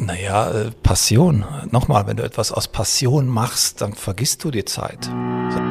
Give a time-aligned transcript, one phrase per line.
[0.00, 1.44] Naja, äh, Passion.
[1.70, 5.04] Nochmal, wenn du etwas aus Passion machst, dann vergisst du die Zeit.
[5.04, 5.67] So.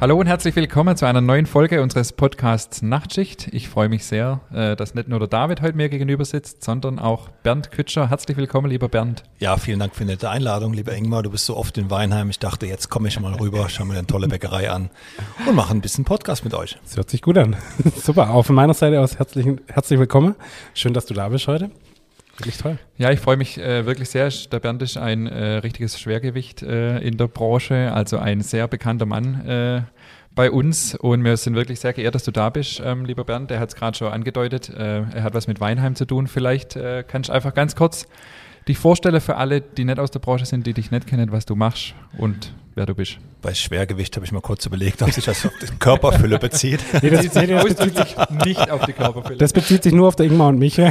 [0.00, 3.48] Hallo und herzlich willkommen zu einer neuen Folge unseres Podcasts Nachtschicht.
[3.50, 7.00] Ich freue mich sehr, äh, dass nicht nur der David heute mir gegenüber sitzt, sondern
[7.00, 8.08] auch Bernd Kütscher.
[8.08, 9.24] Herzlich willkommen, lieber Bernd.
[9.40, 11.24] Ja, vielen Dank für die nette Einladung, lieber Ingmar.
[11.24, 12.30] Du bist so oft in Weinheim.
[12.30, 14.90] Ich dachte, jetzt komme ich mal rüber, schaue mir eine tolle Bäckerei an
[15.48, 16.78] und mache ein bisschen Podcast mit euch.
[16.84, 17.56] Das hört sich gut an.
[17.96, 18.30] Super.
[18.30, 20.36] Auch von meiner Seite aus herzlich, herzlich willkommen.
[20.74, 21.72] Schön, dass du da bist heute.
[22.38, 22.78] Wirklich toll.
[22.96, 24.28] Ja, ich freue mich äh, wirklich sehr.
[24.52, 29.06] Der Bernd ist ein äh, richtiges Schwergewicht äh, in der Branche, also ein sehr bekannter
[29.06, 29.82] Mann äh,
[30.34, 33.50] bei uns und wir sind wirklich sehr geehrt, dass du da bist, ähm, lieber Bernd.
[33.50, 34.68] Der hat es gerade schon angedeutet.
[34.68, 36.28] Äh, er hat was mit Weinheim zu tun.
[36.28, 38.06] Vielleicht äh, kannst du einfach ganz kurz
[38.68, 41.44] dich vorstellen für alle, die nicht aus der Branche sind, die dich nicht kennen, was
[41.44, 43.18] du machst und wer du bist.
[43.42, 46.80] Bei Schwergewicht habe ich mal kurz überlegt, ob sich das auf die Körperfülle bezieht.
[47.02, 49.36] nee, das, nee, das bezieht sich nicht auf die Körperfülle.
[49.36, 50.78] Das bezieht sich nur auf der Ingmar und mich.
[50.78, 50.88] nee,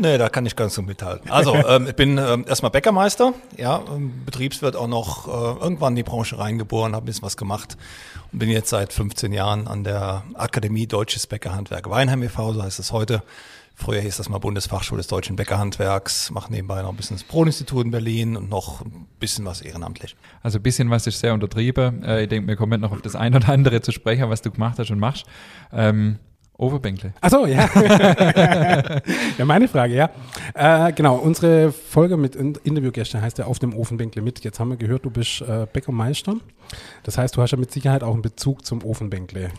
[0.00, 1.30] nee, da kann ich ganz so mithalten.
[1.30, 5.96] Also, ähm, ich bin ähm, erstmal Bäckermeister, ja, ähm, Betriebswirt auch noch äh, irgendwann in
[5.96, 7.76] die Branche reingeboren, habe ein bisschen was gemacht
[8.32, 12.78] und bin jetzt seit 15 Jahren an der Akademie Deutsches Bäckerhandwerk Weinheim e.V., so heißt
[12.78, 13.22] es heute,
[13.80, 17.84] Früher hieß das mal Bundesfachschule des deutschen Bäckerhandwerks, mache nebenbei noch ein bisschen das Brotinstitut
[17.84, 20.16] in Berlin und noch ein bisschen was ehrenamtlich.
[20.42, 22.02] Also ein bisschen was ist sehr untertrieben.
[22.02, 24.50] Äh, ich denke, wir kommen noch auf das ein oder andere zu sprechen, was du
[24.50, 25.26] gemacht hast und machst.
[25.72, 26.18] Ähm,
[26.58, 27.14] Overbänkle.
[27.20, 27.70] Ach so, ja.
[29.38, 30.10] ja, meine Frage, ja.
[30.54, 34.42] Äh, genau, unsere Folge mit Interviewgästen heißt ja auf dem Ofenbänkle mit.
[34.42, 36.34] Jetzt haben wir gehört, du bist äh, Bäckermeister.
[37.04, 39.50] Das heißt, du hast ja mit Sicherheit auch einen Bezug zum Ofenbänkle.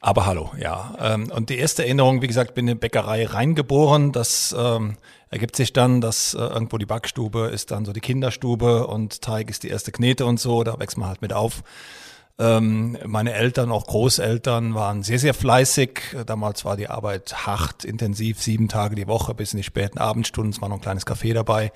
[0.00, 0.94] Aber hallo, ja.
[1.00, 4.12] Ähm, und die erste Erinnerung, wie gesagt, bin in eine Bäckerei reingeboren.
[4.12, 4.96] Das ähm,
[5.30, 9.50] ergibt sich dann, dass äh, irgendwo die Backstube ist dann so die Kinderstube und Teig
[9.50, 10.64] ist die erste Knete und so.
[10.64, 11.62] Da wächst man halt mit auf.
[12.40, 16.00] Ähm, meine Eltern, auch Großeltern, waren sehr, sehr fleißig.
[16.26, 20.52] Damals war die Arbeit hart, intensiv, sieben Tage die Woche bis in die späten Abendstunden.
[20.52, 21.72] Es war noch ein kleines Café dabei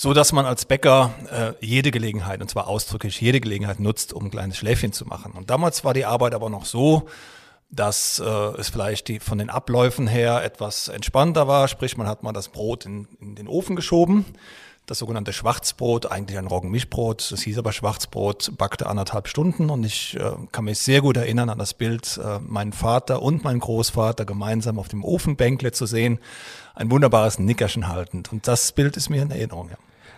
[0.00, 4.24] so dass man als Bäcker äh, jede Gelegenheit, und zwar ausdrücklich jede Gelegenheit nutzt, um
[4.24, 5.32] ein kleines Schläfchen zu machen.
[5.32, 7.06] Und damals war die Arbeit aber noch so,
[7.70, 12.22] dass äh, es vielleicht die, von den Abläufen her etwas entspannter war, sprich man hat
[12.22, 14.24] mal das Brot in, in den Ofen geschoben,
[14.86, 20.16] das sogenannte Schwarzbrot, eigentlich ein Roggenmischbrot, das hieß aber Schwarzbrot, backte anderthalb Stunden und ich
[20.16, 24.24] äh, kann mich sehr gut erinnern an das Bild, äh, meinen Vater und meinen Großvater
[24.24, 26.18] gemeinsam auf dem Ofenbänkle zu sehen,
[26.74, 29.70] ein wunderbares Nickerchen haltend und das Bild ist mir in Erinnerung.
[29.70, 29.76] Ja.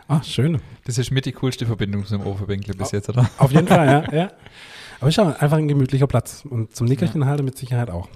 [0.09, 0.61] Ah, schön.
[0.85, 3.31] Das ist mit die coolste Verbindung zum Ofenbänkle bis jetzt, oder?
[3.39, 4.13] Auf jeden Fall, ja.
[4.13, 4.31] ja.
[5.03, 7.27] Aber ich habe einfach ein gemütlicher Platz und zum Nickerchen ja.
[7.27, 8.09] halte mit Sicherheit auch.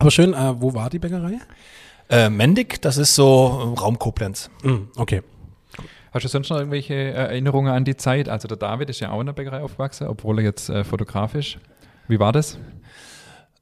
[0.00, 1.38] Aber schön, äh, wo war die Bäckerei?
[2.08, 3.46] Äh, Mendig, das ist so
[3.80, 4.50] Raum Koblenz.
[4.64, 5.22] Mm, okay.
[6.10, 8.28] Hast du sonst noch irgendwelche Erinnerungen an die Zeit?
[8.28, 11.60] Also der David ist ja auch in der Bäckerei aufgewachsen, obwohl er jetzt äh, fotografisch.
[12.08, 12.58] Wie war das?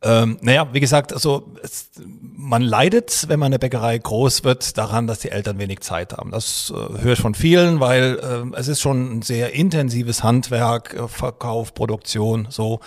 [0.00, 1.90] Ähm, naja, wie gesagt, also es,
[2.36, 6.12] man leidet, wenn man in der Bäckerei groß wird, daran, dass die Eltern wenig Zeit
[6.12, 6.30] haben.
[6.30, 8.18] Das äh, höre ich von vielen, weil
[8.54, 12.80] äh, es ist schon ein sehr intensives Handwerk, äh, Verkauf, Produktion, so.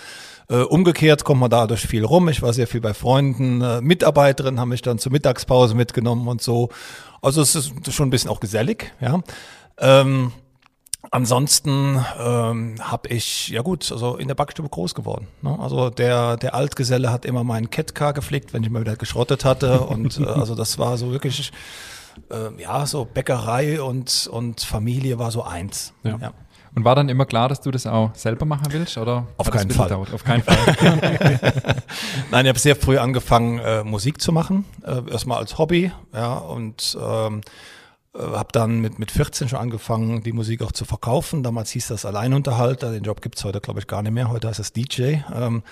[0.48, 2.28] Äh, umgekehrt kommt man dadurch viel rum.
[2.28, 6.40] Ich war sehr viel bei Freunden, äh, Mitarbeiterinnen haben mich dann zur Mittagspause mitgenommen und
[6.42, 6.70] so.
[7.20, 9.20] Also es ist schon ein bisschen auch gesellig, ja.
[9.78, 10.32] Ähm,
[11.10, 15.26] Ansonsten ähm, habe ich, ja gut, also in der Backstube groß geworden.
[15.42, 15.58] Ne?
[15.58, 19.80] Also der, der Altgeselle hat immer meinen Catcar gepflegt, wenn ich mal wieder geschrottet hatte.
[19.80, 21.50] Und äh, also das war so wirklich,
[22.30, 25.92] äh, ja, so Bäckerei und, und Familie war so eins.
[26.04, 26.18] Ja.
[26.20, 26.32] ja.
[26.74, 28.96] Und war dann immer klar, dass du das auch selber machen willst?
[28.96, 29.88] Oder Auf keinen Fall.
[29.88, 30.14] Gedauert?
[30.14, 30.56] Auf keinen Fall.
[32.30, 34.64] Nein, ich habe sehr früh angefangen, äh, Musik zu machen.
[34.86, 37.42] Äh, erstmal als Hobby, ja, und ähm, äh,
[38.14, 41.42] habe dann mit, mit 14 schon angefangen, die Musik auch zu verkaufen.
[41.42, 42.92] Damals hieß das Alleinunterhalter.
[42.92, 44.28] Den Job gibt's heute, glaube ich, gar nicht mehr.
[44.28, 45.16] Heute heißt es DJ.
[45.34, 45.62] Ähm,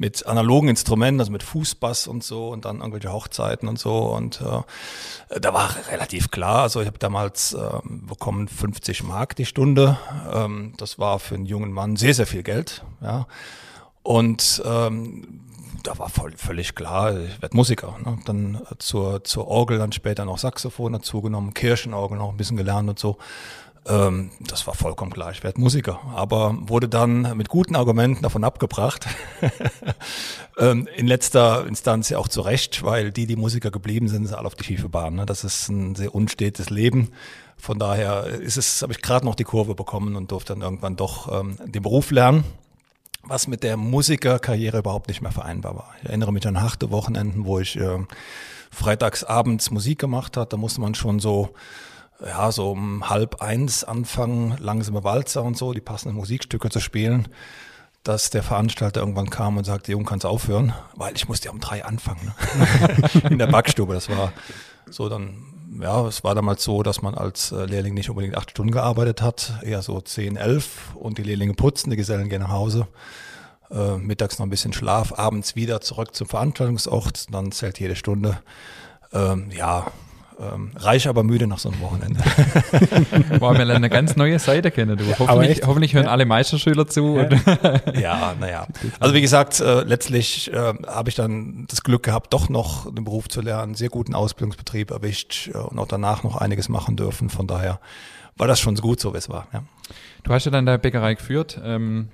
[0.00, 3.98] mit analogen Instrumenten, also mit Fußbass und so und dann irgendwelche Hochzeiten und so.
[3.98, 9.44] Und äh, da war relativ klar, also ich habe damals äh, bekommen 50 Mark die
[9.44, 9.98] Stunde.
[10.32, 12.82] Ähm, das war für einen jungen Mann sehr, sehr viel Geld.
[13.02, 13.26] Ja.
[14.02, 15.49] Und ähm,
[15.82, 17.96] da war voll, völlig klar, ich werde Musiker.
[18.04, 18.18] Ne?
[18.24, 22.88] Dann äh, zur, zur Orgel, dann später noch Saxophon dazugenommen, Kirchenorgel noch ein bisschen gelernt
[22.88, 23.18] und so.
[23.86, 26.00] Ähm, das war vollkommen klar, ich werde Musiker.
[26.14, 29.06] Aber wurde dann mit guten Argumenten davon abgebracht.
[30.58, 34.36] ähm, in letzter Instanz ja auch zu Recht, weil die, die Musiker geblieben sind, sind
[34.36, 35.14] alle auf die schiefe Bahn.
[35.14, 35.26] Ne?
[35.26, 37.12] Das ist ein sehr unstetes Leben.
[37.56, 40.96] Von daher ist es, habe ich gerade noch die Kurve bekommen und durfte dann irgendwann
[40.96, 42.44] doch ähm, den Beruf lernen
[43.22, 45.94] was mit der Musikerkarriere überhaupt nicht mehr vereinbar war.
[46.02, 47.98] Ich erinnere mich an harte Wochenenden, wo ich äh,
[48.70, 51.54] freitags abends Musik gemacht hat, da musste man schon so
[52.24, 57.28] ja, so um halb eins anfangen, langsame Walzer und so, die passenden Musikstücke zu spielen,
[58.02, 61.60] dass der Veranstalter irgendwann kam und sagte, Jung, kannst aufhören, weil ich musste ja um
[61.60, 62.32] drei anfangen.
[62.54, 63.20] Ne?
[63.30, 63.94] In der Backstube.
[63.94, 64.32] Das war
[64.88, 65.34] so dann,
[65.78, 69.22] ja, es war damals so, dass man als äh, Lehrling nicht unbedingt acht Stunden gearbeitet
[69.22, 72.88] hat, eher so zehn, elf und die Lehrlinge putzen, die Gesellen gehen nach Hause.
[73.70, 78.38] Äh, mittags noch ein bisschen Schlaf, abends wieder zurück zum Veranstaltungsort, dann zählt jede Stunde.
[79.12, 79.92] Ähm, ja,
[80.40, 82.20] ähm, reich, aber müde nach so einem Wochenende.
[83.38, 84.96] Boah, wir lernen eine ganz neue Seite kennen.
[84.96, 85.04] Du.
[85.04, 86.10] Ja, hoffentlich, hoffentlich hören ja.
[86.10, 87.18] alle Meisterschüler zu.
[87.94, 88.66] Ja, naja.
[89.00, 93.04] Also wie gesagt, äh, letztlich äh, habe ich dann das Glück gehabt, doch noch den
[93.04, 97.30] Beruf zu lernen, sehr guten Ausbildungsbetrieb erwischt äh, und auch danach noch einiges machen dürfen.
[97.30, 97.80] Von daher
[98.36, 99.46] war das schon gut so, wie es war.
[99.52, 99.62] Ja.
[100.22, 101.60] Du hast ja dann deine Bäckerei geführt.
[101.62, 102.08] Ähm,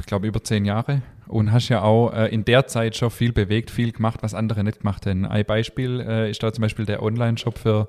[0.00, 1.02] ich glaube, über zehn Jahre
[1.32, 4.62] und hast ja auch äh, in der Zeit schon viel bewegt, viel gemacht, was andere
[4.62, 5.24] nicht gemacht haben.
[5.24, 7.88] Ein Beispiel äh, ist da zum Beispiel der Online-Shop für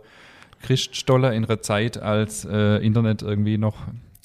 [0.62, 3.76] Christstoller in einer Zeit, als äh, Internet irgendwie noch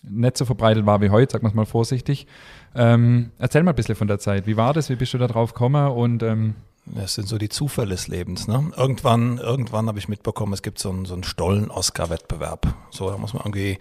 [0.09, 2.27] nicht so verbreitet war wie heute, sagen wir es mal vorsichtig.
[2.75, 4.47] Ähm, erzähl mal ein bisschen von der Zeit.
[4.47, 4.89] Wie war das?
[4.89, 5.91] Wie bist du da drauf gekommen?
[5.91, 6.55] Und ähm,
[6.95, 8.49] das sind so die Zufälle des Lebens.
[8.49, 8.71] Ne?
[8.77, 12.75] Irgendwann, irgendwann habe ich mitbekommen, es gibt so einen, so einen Stollen-Oscar-Wettbewerb.
[12.91, 13.79] So, da muss man irgendwie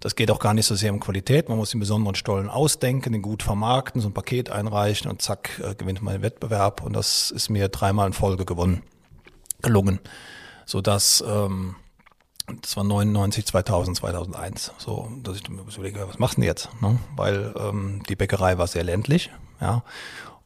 [0.00, 1.48] das geht auch gar nicht so sehr um Qualität.
[1.48, 5.60] Man muss den besonderen Stollen ausdenken, den gut vermarkten, so ein Paket einreichen und zack,
[5.64, 6.82] äh, gewinnt man den Wettbewerb.
[6.82, 8.82] Und das ist mir dreimal in Folge gewonnen,
[9.60, 9.98] gelungen.
[10.66, 11.74] So dass, ähm,
[12.62, 14.72] das war 99, 2000, 2001.
[14.78, 16.70] So, dass ich mir überlege, was machst du denn jetzt?
[16.80, 16.98] Ne?
[17.16, 19.82] Weil ähm, die Bäckerei war sehr ländlich, ja.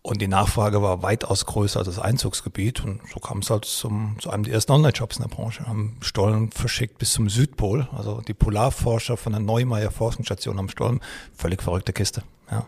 [0.04, 2.84] Und die Nachfrage war weitaus größer als das Einzugsgebiet.
[2.84, 5.64] Und so kam es halt zum, zu einem der ersten Online-Shops in der Branche.
[5.66, 7.88] Haben Stollen verschickt bis zum Südpol.
[7.96, 11.00] Also die Polarforscher von der Neumeier Forschungsstation am Stollen.
[11.36, 12.24] Völlig verrückte Kiste.
[12.50, 12.66] Ja.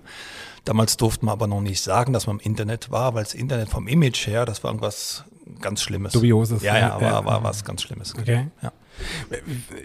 [0.65, 3.69] Damals durften wir aber noch nicht sagen, dass man im Internet war, weil das Internet
[3.69, 5.25] vom Image her, das war irgendwas
[5.61, 6.13] ganz Schlimmes.
[6.13, 6.63] Dubioses.
[6.63, 8.15] Ja, ja, war, war, war was ganz Schlimmes.
[8.17, 8.49] Okay.
[8.63, 8.73] Ja.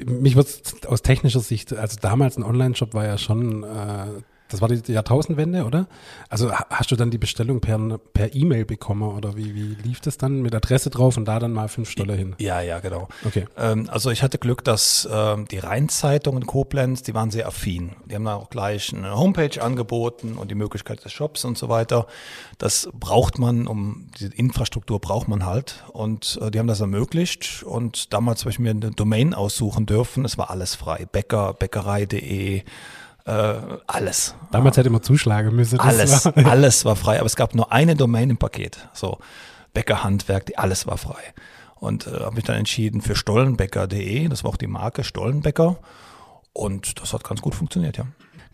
[0.06, 0.50] Mich würde
[0.88, 5.64] aus technischer Sicht, also damals ein Online-Shop war ja schon äh, das war die Jahrtausendwende,
[5.64, 5.88] oder?
[6.28, 7.80] Also hast du dann die Bestellung per
[8.14, 11.54] per E-Mail bekommen oder wie, wie lief das dann mit Adresse drauf und da dann
[11.54, 12.36] mal fünf Stoller hin?
[12.40, 13.08] Ja, ja, genau.
[13.26, 13.46] Okay.
[13.58, 17.92] Ähm, also ich hatte Glück, dass ähm, die Rheinzeitung in Koblenz, die waren sehr affin.
[18.06, 21.70] Die haben da auch gleich eine Homepage angeboten und die Möglichkeit des Shops und so
[21.70, 22.08] weiter.
[22.58, 25.84] Das braucht man, um diese Infrastruktur braucht man halt.
[25.94, 27.64] Und äh, die haben das ermöglicht.
[27.64, 30.26] Und damals habe ich mir eine Domain aussuchen dürfen.
[30.26, 31.08] Es war alles frei.
[31.12, 32.64] Bäcker, Bäckerei.de
[33.30, 34.36] äh, alles.
[34.52, 35.80] Damals hätte man zuschlagen müssen.
[35.80, 38.90] Alles, war, alles war frei, aber es gab nur eine Domain im Paket.
[38.94, 39.20] So
[39.74, 41.22] Bäckerhandwerk, alles war frei.
[41.76, 45.78] Und äh, habe mich dann entschieden für stollenbäcker.de, das war auch die Marke Stollenbäcker.
[46.54, 48.06] Und das hat ganz gut funktioniert, ja.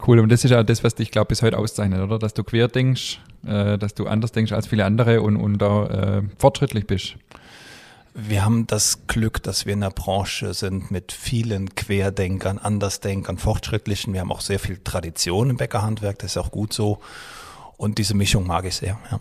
[0.06, 2.20] Cool, und das ist ja das, was dich, glaube ich, bis heute auszeichnet, oder?
[2.20, 5.86] Dass du quer denkst, äh, dass du anders denkst als viele andere und, und da
[5.86, 7.16] äh, fortschrittlich bist.
[8.18, 14.14] Wir haben das Glück, dass wir in der Branche sind mit vielen Querdenkern, Andersdenkern, Fortschrittlichen.
[14.14, 17.00] Wir haben auch sehr viel Tradition im Bäckerhandwerk, das ist auch gut so.
[17.76, 19.20] Und diese Mischung mag ich sehr, ja.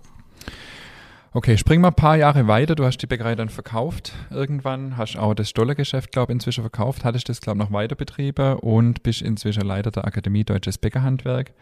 [1.32, 2.76] Okay, spring mal ein paar Jahre weiter.
[2.76, 7.04] Du hast die Bäckerei dann verkauft irgendwann, hast auch das Stollergeschäft, glaube ich, inzwischen verkauft,
[7.04, 11.52] hattest das, glaube ich, noch weiter betrieben und bist inzwischen Leiter der Akademie Deutsches Bäckerhandwerk.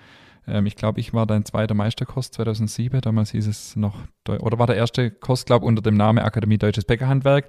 [0.47, 3.01] Ähm, ich glaube, ich war dein zweiter Meisterkurs 2007.
[3.01, 3.97] Damals hieß es noch,
[4.29, 7.47] oder war der erste Kurs, glaube unter dem Namen Akademie Deutsches Bäckerhandwerk,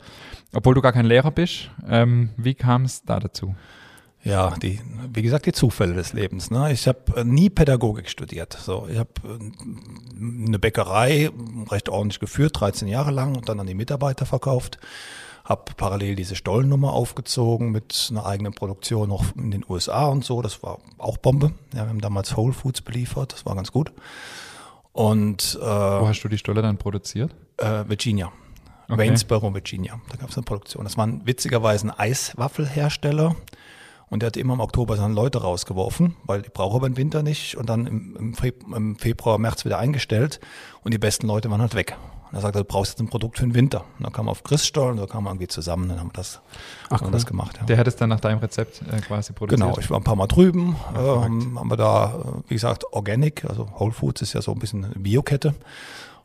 [0.53, 1.71] obwohl du gar kein Lehrer bist.
[1.87, 3.55] Ähm, wie kam es da dazu?
[4.23, 4.79] Ja, die,
[5.13, 6.49] wie gesagt, die Zufälle des Lebens.
[6.49, 6.71] Ne?
[6.71, 8.53] Ich habe äh, nie Pädagogik studiert.
[8.53, 11.29] So, ich habe äh, eine Bäckerei
[11.69, 14.79] recht ordentlich geführt, 13 Jahre lang und dann an die Mitarbeiter verkauft
[15.45, 20.41] habe parallel diese Stollennummer aufgezogen mit einer eigenen Produktion noch in den USA und so.
[20.41, 21.51] Das war auch Bombe.
[21.73, 23.91] Ja, wir haben damals Whole Foods beliefert, das war ganz gut.
[24.93, 27.35] Und äh, wo hast du die Stolle dann produziert?
[27.57, 28.31] Äh, Virginia.
[28.87, 28.99] Okay.
[28.99, 29.99] Waynesboro, Virginia.
[30.09, 30.83] Da gab es eine Produktion.
[30.83, 33.35] Das war witzigerweise ein Eiswaffelhersteller.
[34.09, 37.23] Und der hat immer im Oktober seine Leute rausgeworfen, weil die brauchen aber im Winter
[37.23, 37.57] nicht.
[37.57, 38.35] Und dann im,
[38.75, 40.39] im, Februar, März wieder eingestellt.
[40.83, 41.97] Und die besten Leute waren halt weg.
[42.33, 43.81] Und er sagte, du brauchst jetzt ein Produkt für den Winter.
[43.99, 46.13] Und dann kam er auf Christstollen, und so kamen wir irgendwie zusammen, dann haben wir
[46.13, 46.41] das,
[46.89, 47.57] Ach, haben wir das gemacht.
[47.59, 47.65] Ja.
[47.67, 49.61] Der hat es dann nach deinem Rezept äh, quasi produziert?
[49.61, 52.85] Genau, ich war ein paar Mal drüben, Ach, äh, haben wir da, äh, wie gesagt,
[52.91, 55.53] Organic, also Whole Foods ist ja so ein bisschen eine Biokette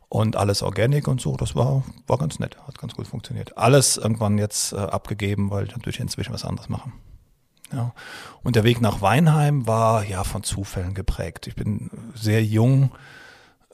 [0.07, 3.55] und alles Organic und so, das war, war ganz nett, hat ganz gut funktioniert.
[3.55, 6.91] Alles irgendwann jetzt äh, abgegeben, weil ich natürlich inzwischen was anderes mache.
[7.71, 7.93] Ja.
[8.41, 11.45] Und der Weg nach Weinheim war ja von Zufällen geprägt.
[11.45, 12.89] Ich bin sehr jung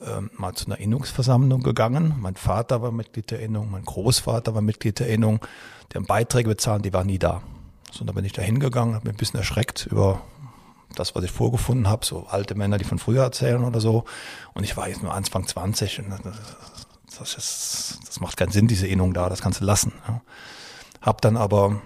[0.00, 2.14] ähm, mal zu einer Innungsversammlung gegangen.
[2.20, 5.40] Mein Vater war Mitglied der Innung, mein Großvater war Mitglied der Innung.
[5.92, 7.42] Die haben Beiträge bezahlt, die waren nie da.
[7.90, 10.20] So, da bin ich da hingegangen, habe mich ein bisschen erschreckt über
[10.94, 14.04] das, was ich vorgefunden habe, so alte Männer, die von früher erzählen oder so.
[14.54, 16.20] Und ich war jetzt nur Anfang 20 und das,
[17.18, 19.92] das, ist, das macht keinen Sinn, diese Innung da, das kannst du lassen.
[20.06, 20.20] Ja.
[21.00, 21.80] Hab dann aber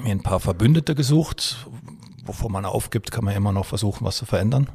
[0.00, 1.66] mir ein paar Verbündete gesucht.
[2.24, 4.68] Bevor man aufgibt, kann man immer noch versuchen, was zu verändern.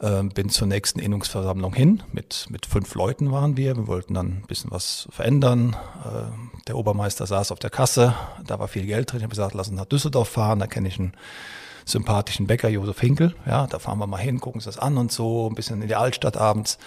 [0.00, 2.02] Ähm, bin zur nächsten Innungsversammlung hin.
[2.12, 3.76] Mit, mit fünf Leuten waren wir.
[3.76, 5.76] Wir wollten dann ein bisschen was verändern.
[6.04, 8.14] Äh, der Obermeister saß auf der Kasse.
[8.44, 9.18] Da war viel Geld drin.
[9.18, 10.58] Ich habe gesagt, lass uns nach Düsseldorf fahren.
[10.58, 11.12] Da kenne ich einen
[11.84, 13.34] sympathischen Bäcker, Josef Hinkel.
[13.46, 15.48] Ja, da fahren wir mal hin, gucken uns das an und so.
[15.48, 16.78] Ein bisschen in die Altstadt abends.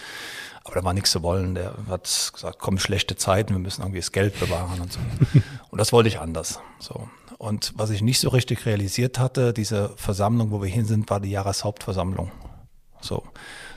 [0.64, 1.54] Aber da war nichts zu wollen.
[1.54, 5.00] Der hat gesagt, komm, schlechte Zeiten, wir müssen irgendwie das Geld bewahren und so.
[5.70, 6.60] und das wollte ich anders.
[6.78, 7.08] So.
[7.38, 11.20] Und was ich nicht so richtig realisiert hatte, diese Versammlung, wo wir hin sind, war
[11.20, 12.30] die Jahreshauptversammlung.
[13.00, 13.24] So,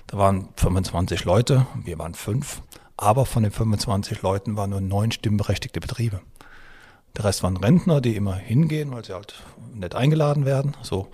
[0.08, 2.62] da waren 25 Leute, wir waren fünf,
[2.98, 6.22] aber von den 25 Leuten waren nur neun stimmberechtigte Betriebe.
[7.18, 9.36] Der Rest waren Rentner, die immer hingehen, weil sie halt
[9.74, 10.78] nicht eingeladen werden.
[10.82, 11.10] So.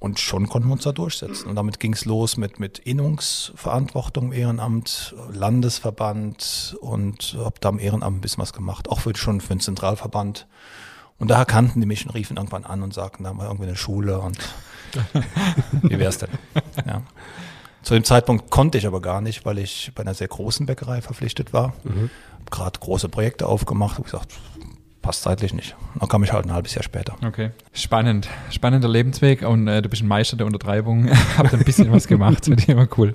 [0.00, 1.48] Und schon konnten wir uns da durchsetzen.
[1.48, 8.16] Und damit ging es los mit, mit Innungsverantwortung Ehrenamt, Landesverband und habe da im Ehrenamt
[8.16, 10.46] ein bisschen was gemacht, auch für, schon für den Zentralverband.
[11.18, 13.66] Und da erkannten die mich und riefen irgendwann an und sagten, da haben wir irgendwie
[13.66, 14.38] eine Schule und
[15.82, 16.30] wie wär's denn?
[16.86, 17.02] Ja.
[17.82, 21.00] Zu dem Zeitpunkt konnte ich aber gar nicht, weil ich bei einer sehr großen Bäckerei
[21.00, 21.74] verpflichtet war.
[21.84, 22.10] Mhm.
[22.50, 24.32] Gerade große Projekte aufgemacht und gesagt,
[25.02, 25.76] passt zeitlich nicht.
[25.98, 27.16] Dann kam ich halt ein halbes Jahr später.
[27.24, 27.50] Okay.
[27.72, 28.28] Spannend.
[28.50, 31.10] Spannender Lebensweg und äh, du bist ein Meister der Untertreibung.
[31.38, 32.44] Habt ein bisschen was gemacht.
[32.44, 33.14] Finde ich immer cool.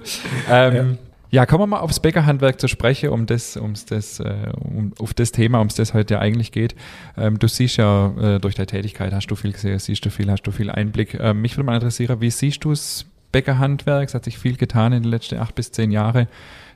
[0.50, 0.98] Ähm, ja.
[1.34, 5.16] Ja, kommen wir mal aufs Bäckerhandwerk zu sprechen, um das, ums das, äh, um, auf
[5.16, 6.76] das Thema, um das heute ja eigentlich geht.
[7.18, 10.30] Ähm, du siehst ja äh, durch deine Tätigkeit, hast du viel gesehen, siehst du viel,
[10.30, 11.16] hast du viel Einblick.
[11.20, 14.10] Ähm, mich würde mal interessieren, wie siehst du es Bäckerhandwerk?
[14.10, 16.28] Es hat sich viel getan in den letzten acht bis zehn Jahren.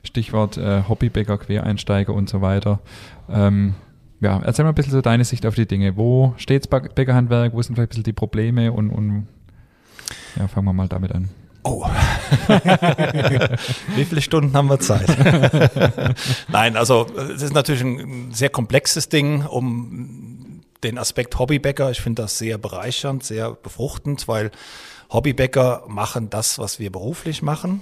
[0.02, 2.80] Stichwort äh, Hobbybäcker, Quereinsteiger und so weiter.
[3.30, 3.74] Ähm,
[4.20, 5.96] ja, erzähl mal ein bisschen so deine Sicht auf die Dinge.
[5.96, 7.54] Wo steht das Bäckerhandwerk?
[7.54, 8.72] Wo sind vielleicht ein bisschen die Probleme?
[8.72, 9.28] Und, und
[10.36, 11.28] ja, fangen wir mal damit an.
[11.64, 11.84] Oh.
[13.96, 15.08] Wie viele Stunden haben wir Zeit?
[16.48, 21.90] Nein, also es ist natürlich ein sehr komplexes Ding, um den Aspekt Hobbybäcker.
[21.90, 24.50] Ich finde das sehr bereichernd, sehr befruchtend, weil
[25.12, 27.80] Hobbybäcker machen das, was wir beruflich machen,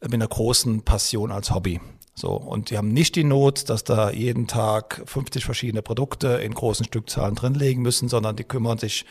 [0.00, 1.80] mit einer großen Passion als Hobby.
[2.14, 6.54] So, und die haben nicht die Not, dass da jeden Tag 50 verschiedene Produkte in
[6.54, 9.04] großen Stückzahlen drinlegen müssen, sondern die kümmern sich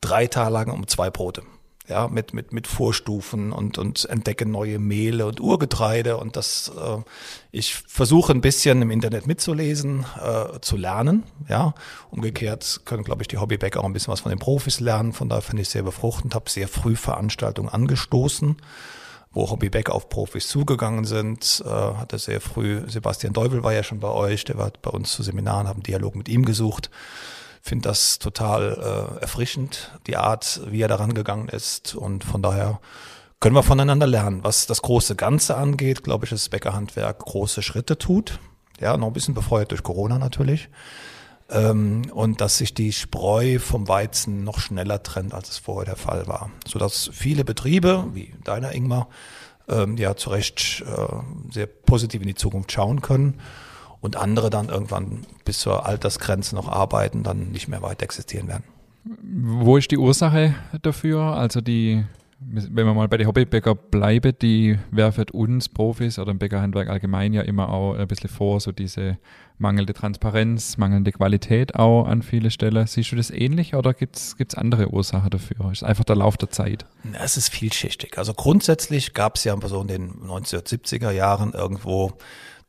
[0.00, 1.42] drei Tage lang um zwei Brote
[1.88, 6.98] ja, mit, mit, mit Vorstufen und, und entdecke neue Mehle und Urgetreide und das, äh,
[7.50, 11.74] ich versuche ein bisschen im Internet mitzulesen, äh, zu lernen, ja.
[12.10, 15.28] Umgekehrt können, glaube ich, die Hobbybäcker auch ein bisschen was von den Profis lernen, von
[15.28, 18.56] daher finde ich sehr befruchtend, habe sehr früh Veranstaltungen angestoßen,
[19.32, 23.98] wo Hobbybäcker auf Profis zugegangen sind, äh, hatte sehr früh, Sebastian Deuvel war ja schon
[23.98, 26.90] bei euch, der war bei uns zu Seminaren, haben Dialog mit ihm gesucht,
[27.62, 31.94] finde das total äh, erfrischend, die Art, wie er daran gegangen ist.
[31.94, 32.80] Und von daher
[33.38, 34.40] können wir voneinander lernen.
[34.42, 38.40] Was das große Ganze angeht, glaube ich, dass das Bäckerhandwerk große Schritte tut.
[38.80, 40.70] Ja, noch ein bisschen befeuert durch Corona natürlich.
[41.50, 45.96] Ähm, und dass sich die Spreu vom Weizen noch schneller trennt, als es vorher der
[45.96, 46.50] Fall war.
[46.66, 49.08] Sodass viele Betriebe, wie deiner Ingmar,
[49.68, 53.40] ähm, ja zu Recht äh, sehr positiv in die Zukunft schauen können
[54.02, 58.64] und andere dann irgendwann bis zur Altersgrenze noch arbeiten, dann nicht mehr weit existieren werden.
[59.22, 61.22] Wo ist die Ursache dafür?
[61.22, 62.04] Also die,
[62.40, 67.32] wenn wir mal bei den Hobbybäcker bleiben, die werfen uns Profis oder im Bäckerhandwerk allgemein
[67.32, 69.18] ja immer auch ein bisschen vor, so diese
[69.58, 72.86] mangelnde Transparenz, mangelnde Qualität auch an viele Stellen.
[72.88, 75.70] Siehst du das ähnlich oder gibt es andere Ursachen dafür?
[75.70, 76.86] Ist einfach der Lauf der Zeit?
[77.22, 78.18] Es ist vielschichtig.
[78.18, 82.12] Also grundsätzlich gab es ja so in den 1970er Jahren irgendwo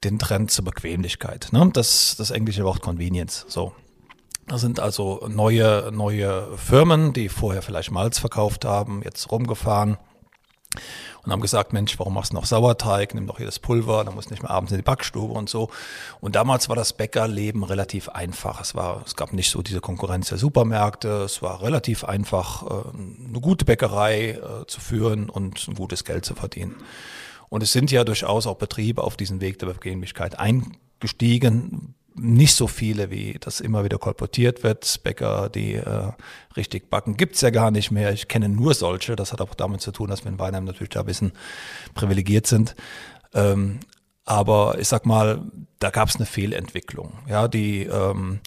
[0.03, 1.49] den Trend zur Bequemlichkeit.
[1.51, 1.69] Ne?
[1.73, 3.45] Das, das englische Wort Convenience.
[3.47, 3.73] So.
[4.47, 9.97] Das sind also neue, neue Firmen, die vorher vielleicht Malz verkauft haben, jetzt rumgefahren
[11.23, 13.13] und haben gesagt, Mensch, warum machst du noch Sauerteig?
[13.13, 15.49] Nimm doch hier das Pulver, dann musst du nicht mehr abends in die Backstube und
[15.49, 15.69] so.
[16.19, 18.59] Und damals war das Bäckerleben relativ einfach.
[18.59, 21.23] Es war, es gab nicht so diese Konkurrenz der Supermärkte.
[21.23, 22.89] Es war relativ einfach, äh,
[23.29, 26.75] eine gute Bäckerei äh, zu führen und ein gutes Geld zu verdienen.
[27.53, 31.93] Und es sind ja durchaus auch Betriebe auf diesen Weg der Bequemlichkeit eingestiegen.
[32.15, 35.03] Nicht so viele, wie das immer wieder kolportiert wird.
[35.03, 36.13] Bäcker, die äh,
[36.57, 38.11] richtig backen, gibt's ja gar nicht mehr.
[38.11, 39.15] Ich kenne nur solche.
[39.15, 41.33] Das hat auch damit zu tun, dass wir in Weinheim natürlich da ein bisschen
[41.93, 42.75] privilegiert sind.
[43.35, 43.81] Ähm,
[44.25, 45.43] aber ich sag mal,
[45.77, 48.39] da gab's eine Fehlentwicklung, ja, die ähm,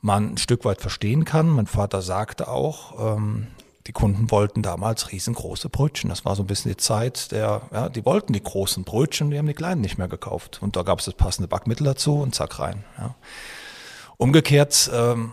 [0.00, 1.48] man ein Stück weit verstehen kann.
[1.48, 3.48] Mein Vater sagte auch, ähm,
[3.86, 6.10] die Kunden wollten damals riesengroße Brötchen.
[6.10, 9.38] Das war so ein bisschen die Zeit der, ja, die wollten die großen Brötchen, die
[9.38, 10.60] haben die kleinen nicht mehr gekauft.
[10.62, 12.84] Und da gab es das passende Backmittel dazu und zack rein.
[12.98, 13.14] Ja.
[14.18, 15.32] Umgekehrt ähm,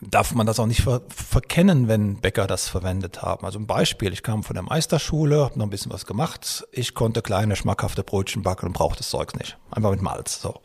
[0.00, 3.44] darf man das auch nicht ver verkennen, wenn Bäcker das verwendet haben.
[3.44, 6.66] Also ein Beispiel, ich kam von der Meisterschule, habe noch ein bisschen was gemacht.
[6.72, 9.58] Ich konnte kleine, schmackhafte Brötchen backen und brauchte das Zeug nicht.
[9.70, 10.40] Einfach mit Malz.
[10.40, 10.60] So.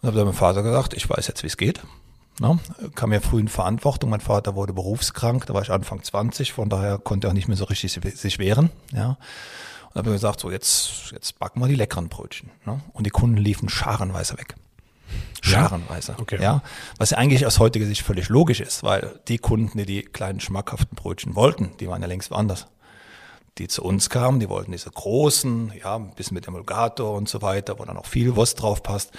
[0.00, 1.82] Und habe dann meinem Vater gesagt, ich weiß jetzt, wie es geht.
[2.40, 2.58] Ne?
[2.94, 4.10] Kam ja früh in Verantwortung.
[4.10, 7.48] Mein Vater wurde berufskrank, da war ich Anfang 20, von daher konnte er auch nicht
[7.48, 8.70] mehr so richtig sich wehren.
[8.92, 9.16] Ja.
[9.88, 12.50] Und habe gesagt, so jetzt, jetzt backen wir die leckeren Brötchen.
[12.66, 12.80] Ne?
[12.92, 14.54] Und die Kunden liefen scharenweise weg.
[15.40, 16.12] Scharenweise.
[16.12, 16.18] Ja?
[16.18, 16.42] Okay.
[16.42, 16.62] ja.
[16.98, 20.40] Was ja eigentlich aus heutiger Sicht völlig logisch ist, weil die Kunden, die die kleinen
[20.40, 22.66] schmackhaften Brötchen wollten, die waren ja längst woanders.
[23.58, 27.40] Die zu uns kamen, die wollten diese großen, ja, ein bisschen mit Emulgator und so
[27.40, 29.12] weiter, wo dann auch viel Wurst drauf passt.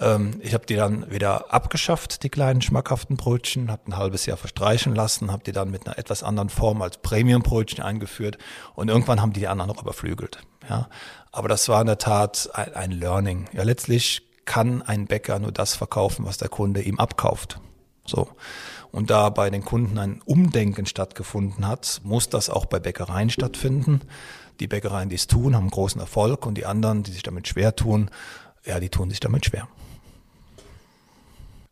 [0.00, 4.36] Ähm, ich habe die dann wieder abgeschafft, die kleinen schmackhaften Brötchen, habe ein halbes Jahr
[4.36, 8.38] verstreichen lassen, habe die dann mit einer etwas anderen Form als Premium-Brötchen eingeführt
[8.74, 10.38] und irgendwann haben die die anderen noch überflügelt.
[10.68, 10.88] Ja,
[11.32, 13.48] aber das war in der Tat ein, ein Learning.
[13.52, 17.60] Ja, letztlich kann ein Bäcker nur das verkaufen, was der Kunde ihm abkauft.
[18.06, 18.28] So.
[18.90, 24.00] Und da bei den Kunden ein Umdenken stattgefunden hat, muss das auch bei Bäckereien stattfinden.
[24.60, 27.76] Die Bäckereien, die es tun, haben großen Erfolg und die anderen, die sich damit schwer
[27.76, 28.10] tun,
[28.64, 29.68] ja, die tun sich damit schwer.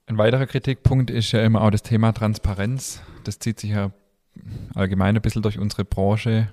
[0.08, 3.02] Ein weiterer Kritikpunkt ist ja immer auch das Thema Transparenz.
[3.24, 3.90] Das zieht sich ja
[4.72, 6.52] allgemein ein bisschen durch unsere Branche.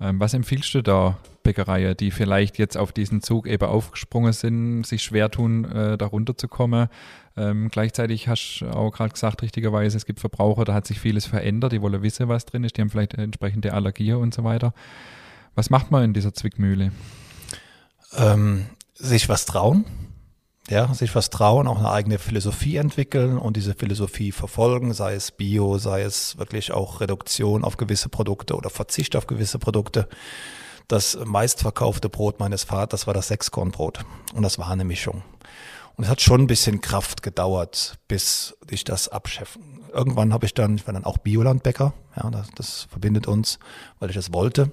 [0.00, 4.86] Ähm, was empfiehlst du da Bäckereien, die vielleicht jetzt auf diesen Zug eben aufgesprungen sind,
[4.86, 6.88] sich schwer tun, äh, da runterzukommen?
[7.36, 11.26] Ähm, gleichzeitig hast du auch gerade gesagt, richtigerweise, es gibt Verbraucher, da hat sich vieles
[11.26, 14.72] verändert, die wollen wissen, was drin ist, die haben vielleicht entsprechende Allergien und so weiter.
[15.54, 16.90] Was macht man in dieser Zwickmühle?
[18.16, 19.84] Ähm, sich was trauen
[20.70, 25.30] ja, sich was trauen, auch eine eigene Philosophie entwickeln und diese Philosophie verfolgen, sei es
[25.30, 30.08] Bio, sei es wirklich auch Reduktion auf gewisse Produkte oder Verzicht auf gewisse Produkte.
[30.88, 34.00] Das meistverkaufte Brot meines Vaters war das Sechskornbrot
[34.34, 35.22] und das war eine Mischung.
[35.96, 39.80] Und es hat schon ein bisschen Kraft gedauert, bis ich das abscheffen.
[39.92, 43.58] Irgendwann habe ich dann, ich war dann auch Biolandbäcker, ja, das, das verbindet uns,
[44.00, 44.72] weil ich es wollte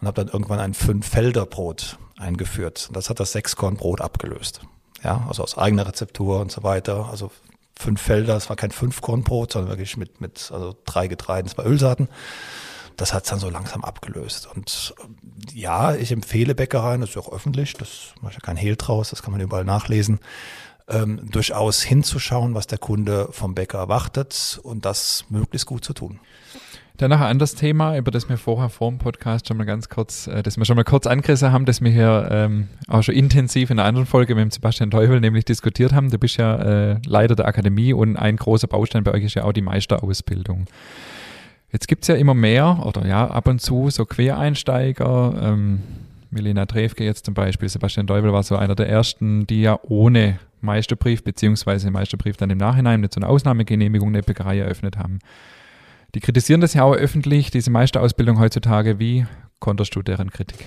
[0.00, 2.88] und habe dann irgendwann ein Fünf-Felder-Brot eingeführt.
[2.92, 4.62] Das hat das Sechskornbrot abgelöst
[5.02, 7.08] ja, also aus eigener Rezeptur und so weiter.
[7.10, 7.30] Also
[7.78, 12.08] fünf Felder, es war kein Fünfkornbrot, sondern wirklich mit, mit also drei Getreiden, zwei Ölsaaten.
[12.96, 14.48] Das hat es dann so langsam abgelöst.
[14.52, 18.56] Und äh, ja, ich empfehle Bäckereien, das ist auch öffentlich, das mache ich ja kein
[18.56, 20.18] Hehl draus, das kann man überall nachlesen,
[20.88, 26.18] ähm, durchaus hinzuschauen, was der Kunde vom Bäcker erwartet und das möglichst gut zu tun.
[26.98, 29.88] Dann noch ein anderes Thema, über das wir vorher vor dem Podcast schon mal ganz
[29.88, 33.14] kurz, äh, das wir schon mal kurz angerissen haben, das wir hier ähm, auch schon
[33.14, 36.10] intensiv in einer anderen Folge mit dem Sebastian Teufel nämlich diskutiert haben.
[36.10, 39.44] Du bist ja äh, Leiter der Akademie und ein großer Baustein bei euch ist ja
[39.44, 40.66] auch die Meisterausbildung.
[41.70, 45.34] Jetzt gibt's ja immer mehr oder ja ab und zu so Quereinsteiger.
[45.40, 45.82] Ähm,
[46.32, 50.40] Milena Trefke jetzt zum Beispiel, Sebastian Teufel war so einer der ersten, die ja ohne
[50.62, 55.20] Meisterbrief beziehungsweise Meisterbrief dann im Nachhinein mit so einer Ausnahmegenehmigung eine Bäckerei eröffnet haben.
[56.14, 58.98] Die kritisieren das ja auch öffentlich, diese Meisterausbildung heutzutage.
[58.98, 59.26] Wie
[59.60, 60.66] konterst du deren Kritik?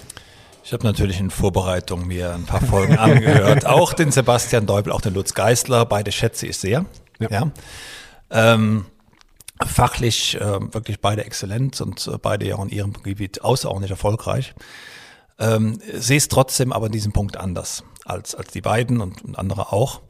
[0.64, 3.66] Ich habe natürlich in Vorbereitung mir ein paar Folgen angehört.
[3.66, 5.86] Auch den Sebastian Deubel, auch den Lutz Geisler.
[5.86, 6.86] Beide schätze ich sehr.
[7.20, 7.30] Ja.
[7.30, 7.52] ja.
[8.30, 8.86] Ähm,
[9.66, 14.54] fachlich äh, wirklich beide exzellent und äh, beide ja auch in ihrem Gebiet außerordentlich erfolgreich.
[15.40, 19.38] Ähm, sehe es trotzdem aber in diesem Punkt anders als, als die beiden und, und
[19.38, 20.02] andere auch.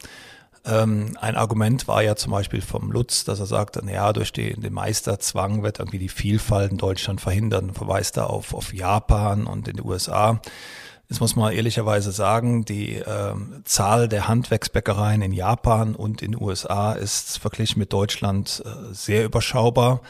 [0.64, 4.54] Ähm, ein Argument war ja zum Beispiel vom Lutz, dass er sagte, naja, durch die,
[4.54, 9.48] den Meisterzwang wird irgendwie die Vielfalt in Deutschland verhindert und verweist da auf, auf Japan
[9.48, 10.40] und in die USA.
[11.10, 16.42] Das muss man ehrlicherweise sagen, die ähm, Zahl der Handwerksbäckereien in Japan und in den
[16.42, 20.02] USA ist verglichen mit Deutschland äh, sehr überschaubar.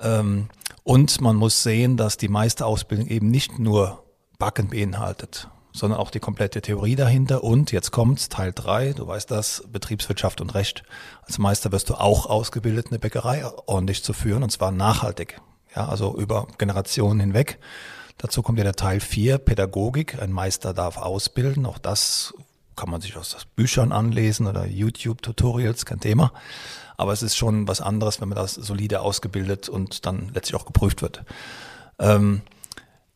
[0.00, 0.48] Ähm,
[0.84, 4.04] und man muss sehen, dass die Meisterausbildung eben nicht nur
[4.38, 7.42] Backen beinhaltet, sondern auch die komplette Theorie dahinter.
[7.42, 8.92] Und jetzt kommt's, Teil drei.
[8.92, 10.82] du weißt das, Betriebswirtschaft und Recht.
[11.26, 15.40] Als Meister wirst du auch ausgebildet, eine Bäckerei ordentlich zu führen, und zwar nachhaltig.
[15.74, 17.58] Ja, also über Generationen hinweg.
[18.18, 20.20] Dazu kommt ja der Teil vier, Pädagogik.
[20.20, 21.64] Ein Meister darf ausbilden.
[21.64, 22.34] Auch das
[22.76, 26.32] kann man sich aus Büchern anlesen oder YouTube-Tutorials, kein Thema.
[26.96, 30.66] Aber es ist schon was anderes, wenn man das solide ausgebildet und dann letztlich auch
[30.66, 31.24] geprüft wird.
[31.98, 32.42] Ähm,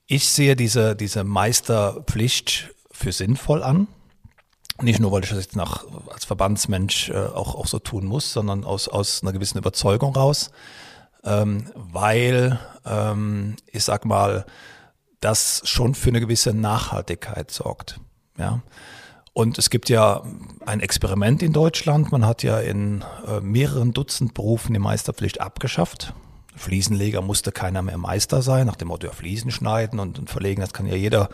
[0.07, 3.89] ich sehe diese, diese Meisterpflicht für sinnvoll an.
[4.81, 8.33] Nicht nur, weil ich das jetzt nach, als Verbandsmensch äh, auch, auch so tun muss,
[8.33, 10.51] sondern aus, aus einer gewissen Überzeugung raus.
[11.25, 14.45] Ähm, weil, ähm, ich sag mal,
[15.21, 17.99] das schon für eine gewisse Nachhaltigkeit sorgt.
[18.39, 18.61] Ja.
[19.33, 20.23] Und es gibt ja
[20.67, 22.13] ein Experiment in Deutschland.
[22.13, 26.15] Man hat ja in äh, mehreren Dutzend Berufen die Meisterpflicht abgeschafft.
[26.57, 30.61] Fliesenleger musste keiner mehr Meister sein, nach dem Motto, ja, Fliesen schneiden und, und verlegen,
[30.61, 31.29] das kann ja jeder.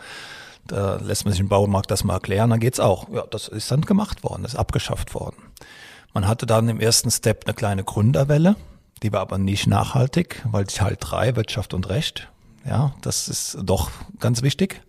[0.67, 3.09] Da lässt man sich im Baumarkt das mal erklären, dann geht's auch.
[3.09, 5.37] Ja, das ist dann gemacht worden, ist abgeschafft worden.
[6.13, 8.55] Man hatte dann im ersten Step eine kleine Gründerwelle,
[9.01, 12.29] die war aber nicht nachhaltig, weil Teil 3, Wirtschaft und Recht,
[12.65, 14.81] ja, das ist doch ganz wichtig.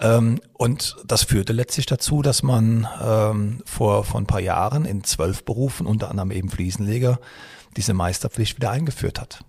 [0.00, 5.04] Ähm, und das führte letztlich dazu, dass man ähm, vor, vor ein paar Jahren in
[5.04, 7.20] zwölf Berufen, unter anderem eben Fliesenleger,
[7.76, 9.44] diese Meisterpflicht wieder eingeführt hat.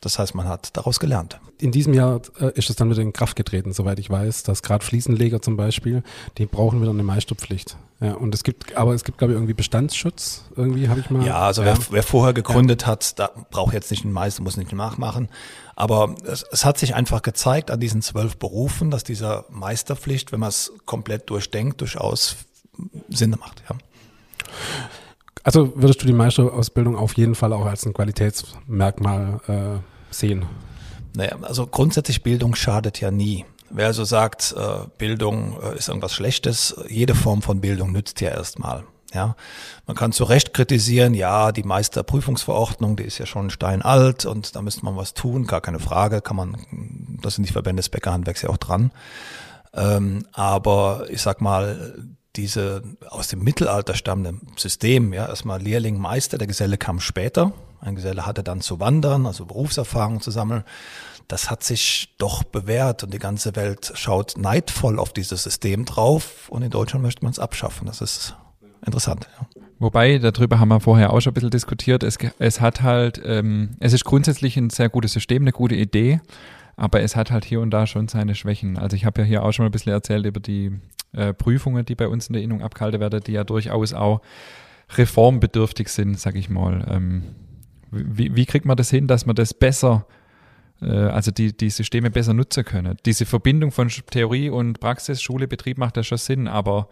[0.00, 1.40] Das heißt, man hat daraus gelernt.
[1.58, 4.62] In diesem Jahr äh, ist es dann wieder in Kraft getreten, soweit ich weiß, dass
[4.62, 6.02] gerade Fliesenleger zum Beispiel,
[6.36, 7.76] die brauchen wieder eine Meisterpflicht.
[8.00, 11.26] Ja, und es gibt, aber es gibt, glaube ich, irgendwie Bestandsschutz, irgendwie habe ich mal.
[11.26, 11.76] Ja, also ja.
[11.76, 12.88] Wer, wer vorher gegründet ja.
[12.88, 15.28] hat, da braucht jetzt nicht einen Meister, muss nicht nachmachen.
[15.74, 20.40] Aber es, es hat sich einfach gezeigt an diesen zwölf Berufen, dass dieser Meisterpflicht, wenn
[20.40, 22.36] man es komplett durchdenkt, durchaus
[23.08, 23.64] Sinn macht.
[23.68, 23.76] Ja.
[25.48, 30.44] Also würdest du die Meisterausbildung auf jeden Fall auch als ein Qualitätsmerkmal äh, sehen?
[31.16, 33.46] Naja, also grundsätzlich Bildung schadet ja nie.
[33.70, 38.28] Wer also sagt, äh, Bildung äh, ist irgendwas Schlechtes, jede Form von Bildung nützt ja
[38.28, 38.84] erstmal.
[39.14, 39.36] Ja,
[39.86, 44.60] man kann zu Recht kritisieren, ja, die Meisterprüfungsverordnung, die ist ja schon steinalt und da
[44.60, 48.42] müsste man was tun, gar keine Frage, kann man, das sind die Verbände des Bäckerhandwerks
[48.42, 48.90] ja auch dran.
[49.72, 51.94] Ähm, aber ich sag mal,
[52.38, 57.52] diese aus dem Mittelalter stammende System, ja, erstmal Lehrling, Meister, der Geselle kam später.
[57.80, 60.64] Ein Geselle hatte dann zu wandern, also Berufserfahrung zu sammeln.
[61.26, 66.48] Das hat sich doch bewährt und die ganze Welt schaut neidvoll auf dieses System drauf
[66.48, 67.86] und in Deutschland möchte man es abschaffen.
[67.86, 68.34] Das ist
[68.86, 69.28] interessant.
[69.38, 69.62] Ja.
[69.80, 72.02] Wobei, darüber haben wir vorher auch schon ein bisschen diskutiert.
[72.02, 76.20] Es, es hat halt, ähm, es ist grundsätzlich ein sehr gutes System, eine gute Idee,
[76.76, 78.78] aber es hat halt hier und da schon seine Schwächen.
[78.78, 80.80] Also ich habe ja hier auch schon mal ein bisschen erzählt über die
[81.12, 84.20] äh, Prüfungen, die bei uns in der Innung abgehalten werden, die ja durchaus auch
[84.96, 86.86] reformbedürftig sind, sag ich mal.
[86.90, 87.22] Ähm,
[87.90, 90.06] wie, wie kriegt man das hin, dass man das besser,
[90.80, 92.96] äh, also die, die Systeme besser nutzen können?
[93.06, 96.88] Diese Verbindung von Theorie und Praxis, Schule, Betrieb macht ja schon Sinn, aber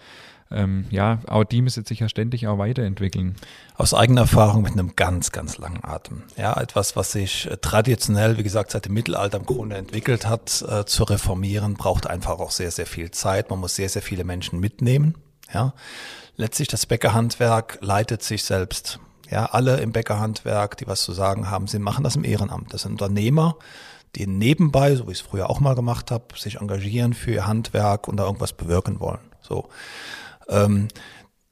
[0.51, 3.35] ähm, ja, auch die müssen sich ja ständig auch weiterentwickeln.
[3.77, 6.23] Aus eigener Erfahrung mit einem ganz, ganz langen Atem.
[6.37, 10.65] Ja, etwas, was sich äh, traditionell, wie gesagt, seit dem Mittelalter im Grunde entwickelt hat,
[10.69, 13.51] äh, zu reformieren, braucht einfach auch sehr, sehr viel Zeit.
[13.51, 15.17] Man muss sehr, sehr viele Menschen mitnehmen.
[15.53, 15.75] Ja,
[16.37, 19.01] letztlich das Bäckerhandwerk leitet sich selbst.
[19.29, 22.73] Ja, alle im Bäckerhandwerk, die was zu sagen haben, sie machen das im Ehrenamt.
[22.73, 23.57] Das sind Unternehmer,
[24.15, 27.47] die nebenbei, so wie ich es früher auch mal gemacht habe, sich engagieren für ihr
[27.47, 29.19] Handwerk und da irgendwas bewirken wollen.
[29.41, 29.69] So.
[30.49, 30.89] Ähm,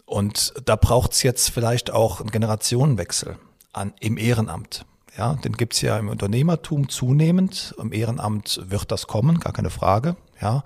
[0.07, 3.39] und da braucht's jetzt vielleicht auch einen Generationenwechsel
[3.73, 4.85] an, im Ehrenamt.
[5.17, 7.75] Ja, den gibt's ja im Unternehmertum zunehmend.
[7.79, 10.17] Im Ehrenamt wird das kommen, gar keine Frage.
[10.41, 10.65] Ja.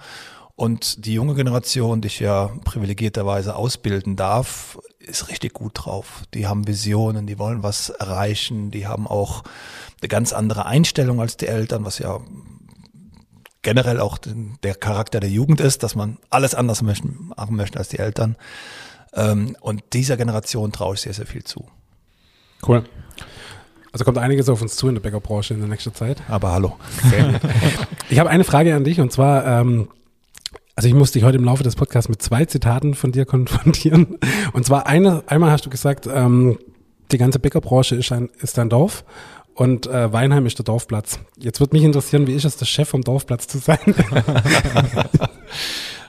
[0.56, 6.24] Und die junge Generation, die ich ja privilegierterweise ausbilden darf, ist richtig gut drauf.
[6.34, 9.44] Die haben Visionen, die wollen was erreichen, die haben auch
[10.00, 12.18] eine ganz andere Einstellung als die Eltern, was ja
[13.68, 17.98] generell auch der Charakter der Jugend ist, dass man alles anders machen möchte als die
[17.98, 18.36] Eltern.
[19.12, 21.66] Ähm, und dieser Generation traue ich sehr, sehr viel zu.
[22.66, 22.82] Cool.
[23.92, 26.22] Also kommt einiges auf uns zu in der Bäckerbranche in der nächsten Zeit.
[26.28, 26.78] Aber hallo.
[28.08, 29.88] ich habe eine Frage an dich und zwar, ähm,
[30.74, 34.16] also ich musste dich heute im Laufe des Podcasts mit zwei Zitaten von dir konfrontieren.
[34.54, 36.58] Und zwar eine, einmal hast du gesagt, ähm,
[37.12, 39.04] die ganze Bäckerbranche ist ein, ist ein Dorf
[39.58, 41.18] und äh, Weinheim ist der Dorfplatz.
[41.36, 43.80] Jetzt würde mich interessieren, wie ist es, der Chef vom Dorfplatz zu sein?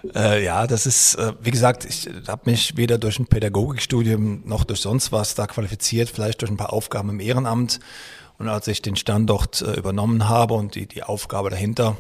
[0.14, 4.66] äh, ja, das ist, äh, wie gesagt, ich habe mich weder durch ein Pädagogikstudium noch
[4.66, 7.80] durch sonst was da qualifiziert, vielleicht durch ein paar Aufgaben im Ehrenamt.
[8.38, 11.98] Und als ich den Standort äh, übernommen habe und die, die Aufgabe dahinter,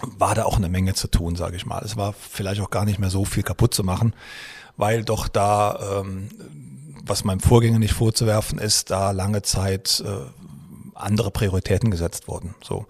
[0.00, 1.82] war da auch eine Menge zu tun, sage ich mal.
[1.84, 4.14] Es war vielleicht auch gar nicht mehr so viel kaputt zu machen,
[4.76, 6.28] weil doch da, ähm,
[7.04, 10.37] was meinem Vorgänger nicht vorzuwerfen ist, da lange Zeit äh,
[11.00, 12.54] andere Prioritäten gesetzt wurden.
[12.62, 12.86] So.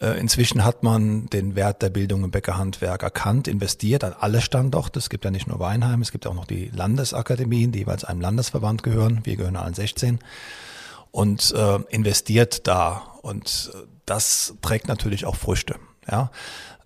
[0.00, 4.98] Äh, inzwischen hat man den Wert der Bildung im Bäckerhandwerk erkannt, investiert an alle Standorte.
[4.98, 8.20] Es gibt ja nicht nur Weinheim, es gibt auch noch die Landesakademien, die jeweils einem
[8.20, 9.20] Landesverband gehören.
[9.24, 10.20] Wir gehören allen 16
[11.10, 13.14] und äh, investiert da.
[13.22, 15.76] Und äh, das trägt natürlich auch Früchte.
[16.08, 16.30] Ja.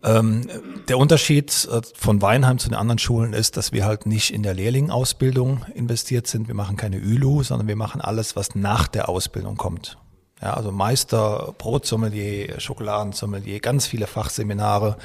[0.05, 0.49] Ähm,
[0.89, 4.43] der Unterschied äh, von Weinheim zu den anderen Schulen ist, dass wir halt nicht in
[4.43, 6.49] der Lehrlingausbildung investiert sind.
[6.49, 9.99] Wir machen keine ÜLU, sondern wir machen alles, was nach der Ausbildung kommt.
[10.43, 14.97] Ja, also Meister, Brotsommelier, Schokoladensommelier, ganz viele Fachseminare,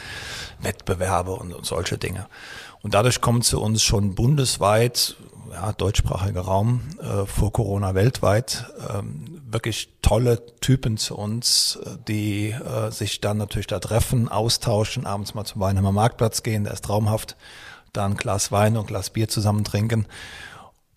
[0.59, 2.27] Wettbewerbe und, und solche Dinge.
[2.81, 5.15] Und dadurch kommen zu uns schon bundesweit,
[5.51, 12.91] ja, deutschsprachiger Raum, äh, vor Corona weltweit, ähm, wirklich tolle Typen zu uns, die äh,
[12.91, 17.37] sich dann natürlich da treffen, austauschen, abends mal zum Weinheimer Marktplatz gehen, der ist traumhaft,
[17.93, 20.07] da ein Glas Wein und Glas Bier zusammen trinken.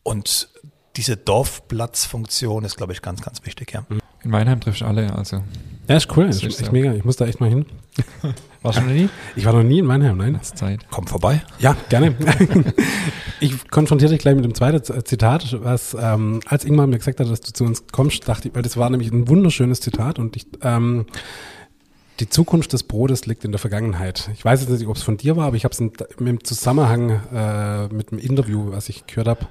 [0.03, 0.48] Und
[0.96, 3.85] diese Dorfplatzfunktion ist, glaube ich, ganz, ganz wichtig, ja.
[4.24, 5.42] In Weinheim triffst du alle, also.
[5.88, 6.26] Ja, ist cool.
[6.26, 6.92] Das ist echt mega.
[6.94, 7.66] Ich muss da echt mal hin.
[8.62, 9.09] Warst du noch nie?
[9.35, 10.35] Ich war noch nie in Mannheim, nein.
[10.35, 10.87] Das ist Zeit.
[10.90, 11.42] Komm vorbei.
[11.59, 12.14] Ja, gerne.
[13.40, 17.18] ich konfrontiere dich gleich mit dem zweiten Z- Zitat, was, ähm, als Ingmar mir gesagt
[17.20, 20.18] hat, dass du zu uns kommst, dachte ich, weil das war nämlich ein wunderschönes Zitat
[20.18, 21.06] und ich, ähm,
[22.20, 24.30] die Zukunft des Brotes liegt in der Vergangenheit.
[24.35, 26.44] Ich weiß jetzt nicht, ob es von dir war, aber ich habe es in- im
[26.44, 29.46] Zusammenhang äh, mit dem Interview, was ich gehört habe,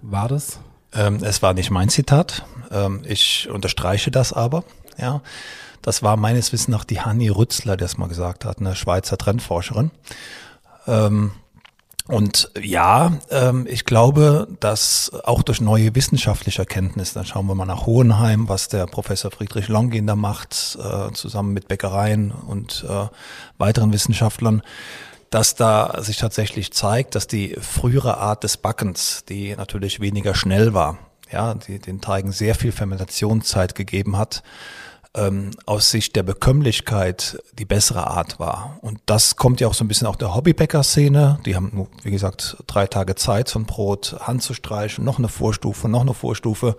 [0.00, 0.60] war das?
[0.94, 2.44] Ähm, es war nicht mein Zitat.
[2.70, 4.64] Ähm, ich unterstreiche das aber.
[4.98, 5.22] Ja,
[5.82, 9.18] das war meines Wissens nach die Hanni Rützler, der es mal gesagt hat, eine Schweizer
[9.18, 9.90] Trendforscherin.
[10.86, 11.32] Ähm,
[12.06, 17.64] und ja, ähm, ich glaube, dass auch durch neue wissenschaftliche Erkenntnisse, dann schauen wir mal
[17.64, 23.06] nach Hohenheim, was der Professor Friedrich Longin da macht, äh, zusammen mit Bäckereien und äh,
[23.56, 24.62] weiteren Wissenschaftlern,
[25.34, 30.74] dass da sich tatsächlich zeigt, dass die frühere Art des Backens, die natürlich weniger schnell
[30.74, 30.96] war,
[31.28, 34.44] ja, die den Teigen sehr viel Fermentationszeit gegeben hat,
[35.12, 38.78] ähm, aus Sicht der Bekömmlichkeit die bessere Art war.
[38.80, 41.40] Und das kommt ja auch so ein bisschen auch der Hobbybäcker-Szene.
[41.44, 46.02] Die haben, wie gesagt, drei Tage Zeit, so ein Brot anzustreichen, noch eine Vorstufe, noch
[46.02, 46.76] eine Vorstufe.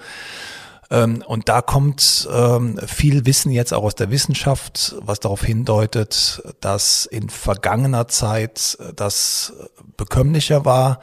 [0.91, 6.43] Ähm, und da kommt ähm, viel Wissen jetzt auch aus der Wissenschaft, was darauf hindeutet,
[6.61, 9.53] dass in vergangener Zeit äh, das
[9.97, 10.99] bekömmlicher war.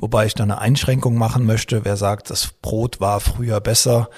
[0.00, 1.84] Wobei ich da eine Einschränkung machen möchte.
[1.84, 4.08] Wer sagt, das Brot war früher besser,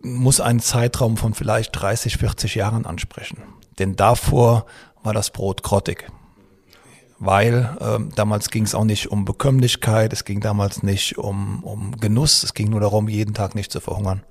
[0.00, 3.38] muss einen Zeitraum von vielleicht 30, 40 Jahren ansprechen.
[3.78, 4.66] Denn davor
[5.02, 6.10] war das Brot grottig.
[7.20, 11.96] Weil ähm, damals ging es auch nicht um Bekömmlichkeit, es ging damals nicht um, um
[11.96, 14.22] Genuss, es ging nur darum, jeden Tag nicht zu verhungern.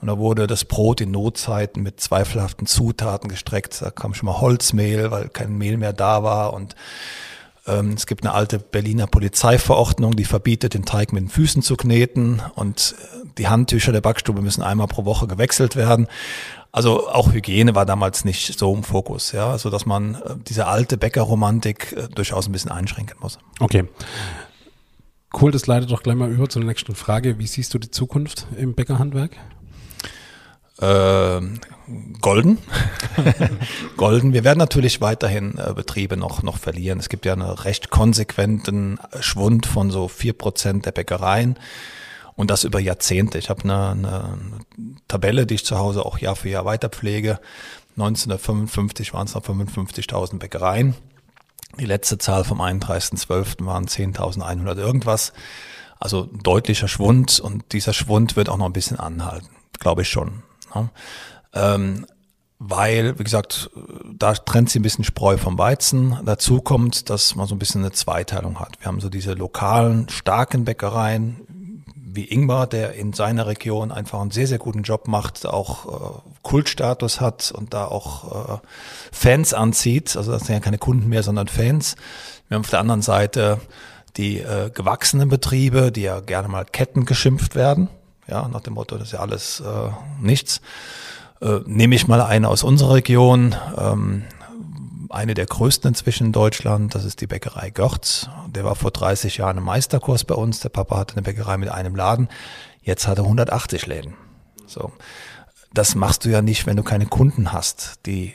[0.00, 3.82] Und da wurde das Brot in Notzeiten mit zweifelhaften Zutaten gestreckt.
[3.82, 6.52] Da kam schon mal Holzmehl, weil kein Mehl mehr da war.
[6.52, 6.76] Und
[7.66, 11.76] ähm, es gibt eine alte Berliner Polizeiverordnung, die verbietet, den Teig mit den Füßen zu
[11.76, 12.40] kneten.
[12.54, 16.06] Und äh, die Handtücher der Backstube müssen einmal pro Woche gewechselt werden.
[16.70, 20.66] Also auch Hygiene war damals nicht so im Fokus, ja, so dass man äh, diese
[20.66, 23.38] alte Bäckerromantik äh, durchaus ein bisschen einschränken muss.
[23.58, 23.88] Okay.
[25.32, 27.38] Cool, das leitet doch gleich mal über zur nächsten Frage.
[27.38, 29.36] Wie siehst du die Zukunft im Bäckerhandwerk?
[30.80, 31.60] Ähm,
[32.20, 32.58] golden.
[33.96, 34.32] golden.
[34.32, 36.98] Wir werden natürlich weiterhin äh, Betriebe noch, noch verlieren.
[36.98, 41.58] Es gibt ja einen recht konsequenten Schwund von so vier Prozent der Bäckereien.
[42.38, 43.36] Und das über Jahrzehnte.
[43.36, 44.60] Ich habe eine, eine
[45.08, 47.40] Tabelle, die ich zu Hause auch Jahr für Jahr weiterpflege.
[47.96, 50.94] 1955 waren es noch 55.000 Bäckereien.
[51.80, 53.66] Die letzte Zahl vom 31.12.
[53.66, 55.32] waren 10.100 irgendwas.
[55.98, 59.48] Also deutlicher Schwund und dieser Schwund wird auch noch ein bisschen anhalten,
[59.80, 60.44] glaube ich schon.
[60.72, 60.90] Ne?
[61.54, 62.06] Ähm,
[62.60, 63.70] weil, wie gesagt,
[64.16, 66.18] da trennt sie ein bisschen Spreu vom Weizen.
[66.24, 68.80] Dazu kommt, dass man so ein bisschen eine Zweiteilung hat.
[68.80, 71.40] Wir haben so diese lokalen, starken Bäckereien,
[72.18, 76.30] wie Ingmar, der in seiner Region einfach einen sehr, sehr guten Job macht, auch äh,
[76.42, 78.58] Kultstatus hat und da auch äh,
[79.12, 80.16] Fans anzieht.
[80.16, 81.94] Also das sind ja keine Kunden mehr, sondern Fans.
[82.48, 83.60] Wir haben auf der anderen Seite
[84.16, 87.88] die äh, gewachsenen Betriebe, die ja gerne mal Ketten geschimpft werden.
[88.26, 90.60] Ja, nach dem Motto, das ist ja alles äh, nichts.
[91.40, 94.24] Äh, nehme ich mal eine aus unserer Region, ähm,
[95.10, 98.28] eine der größten inzwischen in Deutschland, das ist die Bäckerei Görz.
[98.48, 100.60] Der war vor 30 Jahren im Meisterkurs bei uns.
[100.60, 102.28] Der Papa hatte eine Bäckerei mit einem Laden.
[102.82, 104.14] Jetzt hat er 180 Läden.
[104.66, 104.92] So.
[105.72, 108.34] Das machst du ja nicht, wenn du keine Kunden hast, die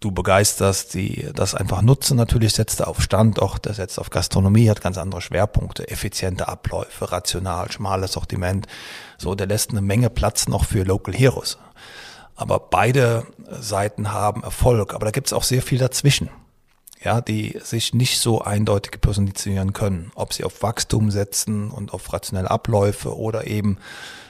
[0.00, 2.16] du begeisterst, die das einfach nutzen.
[2.16, 7.10] Natürlich setzt er auf Standort, der setzt auf Gastronomie, hat ganz andere Schwerpunkte, effiziente Abläufe,
[7.10, 8.66] rational, schmales Sortiment.
[9.16, 11.58] So, der lässt eine Menge Platz noch für Local Heroes.
[12.38, 16.30] Aber beide Seiten haben Erfolg, aber da gibt es auch sehr viel dazwischen,
[17.02, 22.12] ja, die sich nicht so eindeutig positionieren können, ob sie auf Wachstum setzen und auf
[22.12, 23.78] rationelle Abläufe oder eben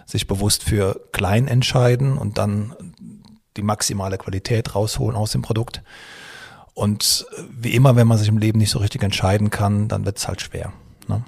[0.06, 2.74] sich bewusst für klein entscheiden und dann
[3.58, 5.82] die maximale Qualität rausholen aus dem Produkt.
[6.72, 10.16] Und wie immer, wenn man sich im Leben nicht so richtig entscheiden kann, dann wird
[10.16, 10.72] es halt schwer.
[11.08, 11.22] Ne?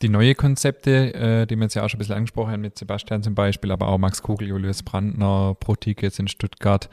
[0.00, 2.78] Die neue Konzepte, äh, die wir jetzt ja auch schon ein bisschen angesprochen haben, mit
[2.78, 6.88] Sebastian zum Beispiel, aber auch Max Kugel, Julius Brandner, Protik jetzt in Stuttgart,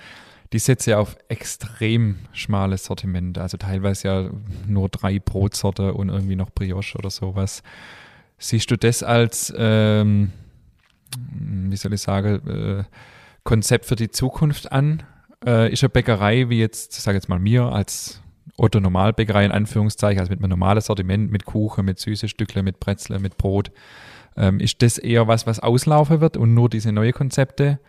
[0.54, 4.30] die setzen ja auf extrem schmales Sortiment, also teilweise ja
[4.68, 7.62] nur drei Brotsorte und irgendwie noch Brioche oder sowas.
[8.38, 10.32] Siehst du das als, ähm,
[11.30, 12.84] wie soll ich sagen, äh,
[13.44, 15.04] Konzept für die Zukunft an?
[15.46, 18.22] Äh, ist eine Bäckerei wie jetzt, sage jetzt mal mir als
[18.58, 22.80] Otto Normalbäckerei in Anführungszeichen, also mit einem normalen Sortiment, mit Kuchen, mit süße Stückle, mit
[22.80, 23.72] Brezel, mit Brot.
[24.38, 27.80] Ähm, ist das eher was, was auslaufen wird und nur diese neue Konzepte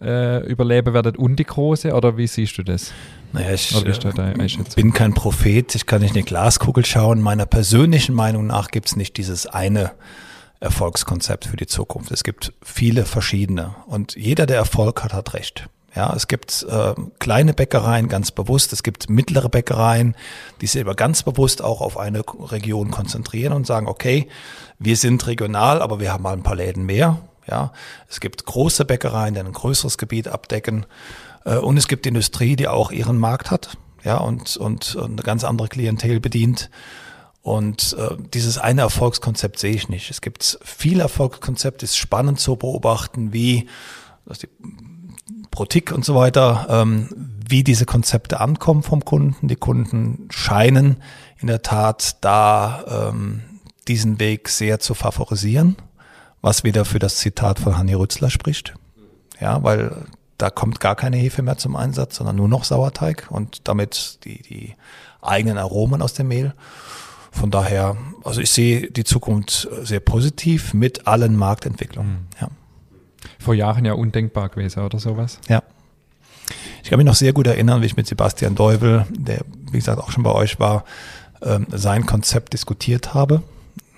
[0.00, 1.92] äh, überleben werden und die große?
[1.92, 2.92] Oder wie siehst du das?
[3.32, 7.20] Naja, ich äh, bin kein Prophet, ich kann nicht in die Glaskugel schauen.
[7.20, 9.92] Meiner persönlichen Meinung nach gibt es nicht dieses eine
[10.60, 12.12] Erfolgskonzept für die Zukunft.
[12.12, 15.68] Es gibt viele verschiedene und jeder, der Erfolg hat, hat recht.
[15.94, 20.16] Ja, es gibt äh, kleine Bäckereien ganz bewusst, es gibt mittlere Bäckereien,
[20.60, 24.28] die sich aber ganz bewusst auch auf eine Region konzentrieren und sagen, okay,
[24.78, 27.18] wir sind regional, aber wir haben mal ein paar Läden mehr.
[27.46, 27.72] Ja,
[28.08, 30.86] es gibt große Bäckereien, die ein größeres Gebiet abdecken.
[31.44, 33.76] Äh, und es gibt Industrie, die auch ihren Markt hat.
[34.02, 36.70] Ja, und, und, und eine ganz andere Klientel bedient.
[37.42, 40.10] Und äh, dieses eine Erfolgskonzept sehe ich nicht.
[40.10, 43.68] Es gibt viele Erfolgskonzepte, ist spannend zu beobachten, wie
[44.24, 44.48] dass die
[45.52, 47.08] Protik und so weiter, ähm,
[47.48, 49.46] wie diese Konzepte ankommen vom Kunden.
[49.46, 50.96] Die Kunden scheinen
[51.38, 53.42] in der Tat da ähm,
[53.86, 55.76] diesen Weg sehr zu favorisieren,
[56.40, 58.74] was wieder für das Zitat von Hanni Rützler spricht.
[59.38, 60.06] Ja, weil
[60.38, 64.42] da kommt gar keine Hefe mehr zum Einsatz, sondern nur noch Sauerteig und damit die,
[64.42, 64.74] die
[65.20, 66.54] eigenen Aromen aus dem Mehl.
[67.30, 72.12] Von daher, also ich sehe die Zukunft sehr positiv mit allen Marktentwicklungen.
[72.12, 72.26] Mhm.
[72.40, 72.48] Ja
[73.38, 75.38] vor Jahren ja undenkbar gewesen oder sowas.
[75.48, 75.62] Ja.
[76.82, 80.00] Ich kann mich noch sehr gut erinnern, wie ich mit Sebastian Deuvel, der wie gesagt
[80.00, 80.84] auch schon bei euch war,
[81.42, 83.42] ähm, sein Konzept diskutiert habe.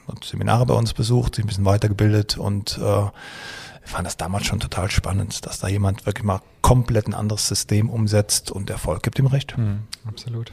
[0.08, 3.06] Hat Seminare bei uns besucht, sich ein bisschen weitergebildet und äh,
[3.84, 7.48] ich fand das damals schon total spannend, dass da jemand wirklich mal komplett ein anderes
[7.48, 9.56] System umsetzt und Erfolg gibt ihm recht.
[9.58, 10.52] Mhm, absolut.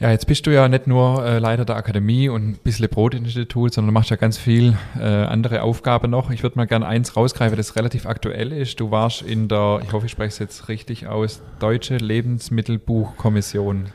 [0.00, 3.72] Ja, jetzt bist du ja nicht nur äh, Leiter der Akademie und ein bisschen Brotinstitut,
[3.74, 6.30] sondern machst ja ganz viel äh, andere Aufgaben noch.
[6.30, 8.80] Ich würde mal gerne eins rausgreifen, das relativ aktuell ist.
[8.80, 13.86] Du warst in der, ich hoffe, ich spreche es jetzt richtig aus, Deutsche Lebensmittelbuchkommission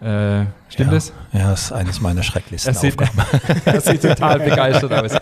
[0.00, 1.12] äh, stimmt ja, das?
[1.32, 3.60] Ja, das ist eines meiner schrecklichsten er sieht, Aufgaben.
[3.64, 5.12] er sieht total begeistert aus.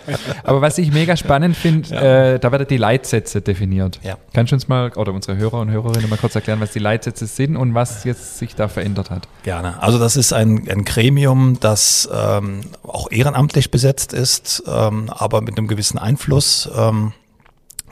[0.45, 2.01] Aber was ich mega spannend finde, ja.
[2.01, 4.01] äh, da werden die Leitsätze definiert.
[4.03, 4.17] Ja.
[4.33, 7.27] Kannst du uns mal, oder unsere Hörer und Hörerinnen mal kurz erklären, was die Leitsätze
[7.27, 9.29] sind und was jetzt sich da verändert hat?
[9.43, 9.81] Gerne.
[9.83, 15.59] Also das ist ein, ein Gremium, das ähm, auch ehrenamtlich besetzt ist, ähm, aber mit
[15.59, 16.69] einem gewissen Einfluss.
[16.77, 17.13] Ähm,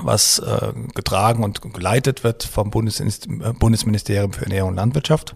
[0.03, 5.35] was äh, getragen und geleitet wird vom Bundesministerium für Ernährung und Landwirtschaft.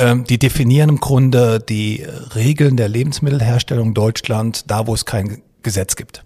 [0.00, 5.94] Ähm, die definieren im Grunde die Regeln der Lebensmittelherstellung Deutschland da, wo es kein Gesetz
[5.94, 6.24] gibt.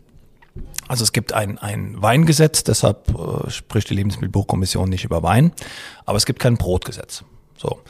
[0.86, 5.52] Also es gibt ein, ein Weingesetz, deshalb äh, spricht die Lebensmittelbuchkommission nicht über Wein,
[6.04, 7.24] aber es gibt kein Brotgesetz.
[7.56, 7.80] So.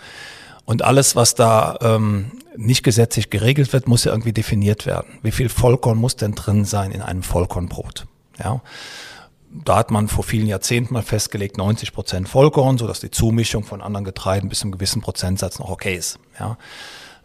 [0.65, 5.19] Und alles, was da ähm, nicht gesetzlich geregelt wird, muss ja irgendwie definiert werden.
[5.23, 8.07] Wie viel Vollkorn muss denn drin sein in einem Vollkornbrot?
[8.43, 8.63] Ja
[9.63, 13.63] da hat man vor vielen Jahrzehnten mal festgelegt, 90 Prozent Vollkorn, so dass die Zumischung
[13.63, 16.19] von anderen Getreiden bis zu einem gewissen Prozentsatz noch okay ist.
[16.39, 16.59] Ja.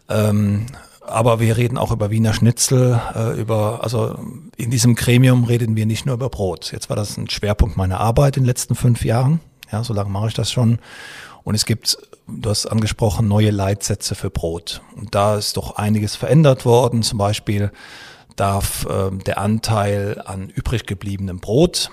[0.08, 0.66] Ähm,
[1.00, 4.16] aber wir reden auch über Wiener Schnitzel, äh, über, also
[4.56, 6.70] in diesem Gremium reden wir nicht nur über Brot.
[6.72, 9.40] Jetzt war das ein Schwerpunkt meiner Arbeit in den letzten fünf Jahren.
[9.72, 10.78] Ja, so lange mache ich das schon.
[11.42, 14.82] Und es gibt, du hast angesprochen, neue Leitsätze für Brot.
[14.94, 17.02] Und da ist doch einiges verändert worden.
[17.02, 17.72] Zum Beispiel
[18.36, 21.90] darf äh, der Anteil an übrig gebliebenem Brot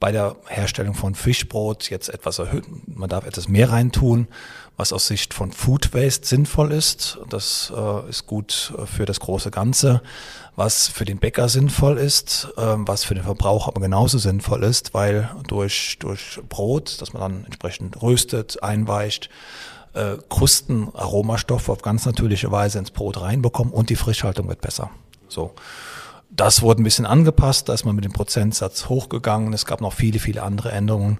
[0.00, 2.82] bei der Herstellung von Fischbrot jetzt etwas erhöhen.
[2.86, 4.28] Man darf etwas mehr reintun,
[4.78, 7.18] was aus Sicht von Food Waste sinnvoll ist.
[7.28, 10.00] Das äh, ist gut für das große Ganze.
[10.56, 14.94] Was für den Bäcker sinnvoll ist, äh, was für den Verbraucher aber genauso sinnvoll ist,
[14.94, 19.28] weil durch, durch Brot, das man dann entsprechend röstet, einweicht,
[19.92, 24.90] äh, Krusten, Aromastoffe auf ganz natürliche Weise ins Brot reinbekommen und die Frischhaltung wird besser.
[25.28, 25.54] So.
[26.40, 29.52] Das wurde ein bisschen angepasst, da ist man mit dem Prozentsatz hochgegangen.
[29.52, 31.18] Es gab noch viele, viele andere Änderungen,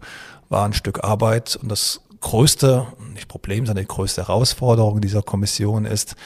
[0.48, 1.56] war ein Stück Arbeit.
[1.56, 6.16] Und das größte, nicht Problem, sondern die größte Herausforderung dieser Kommission ist,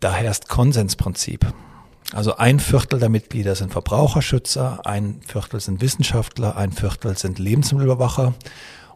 [0.00, 1.52] da herrscht Konsensprinzip.
[2.14, 8.32] Also ein Viertel der Mitglieder sind Verbraucherschützer, ein Viertel sind Wissenschaftler, ein Viertel sind Lebensmittelüberwacher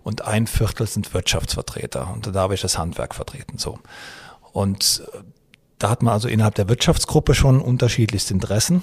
[0.03, 2.11] und ein Viertel sind Wirtschaftsvertreter.
[2.11, 3.59] Und da darf ich das Handwerk vertreten.
[3.59, 3.81] So.
[4.55, 5.03] Und
[5.79, 8.83] da hat man also innerhalb der Wirtschaftsgruppe schon unterschiedlichste Interessen.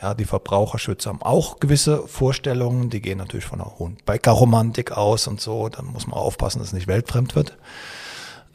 [0.00, 5.26] Ja, die Verbraucherschützer haben auch gewisse Vorstellungen, die gehen natürlich von einer hohen Bäckerromantik aus
[5.26, 7.56] und so, dann muss man aufpassen, dass es nicht weltfremd wird.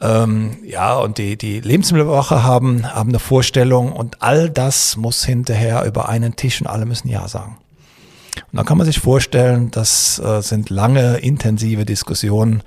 [0.00, 5.84] Ähm, ja, und die, die Lebensmittelwache haben, haben eine Vorstellung und all das muss hinterher
[5.84, 7.58] über einen Tisch und alle müssen Ja sagen.
[8.50, 12.62] Und dann kann man sich vorstellen, das äh, sind lange, intensive Diskussionen,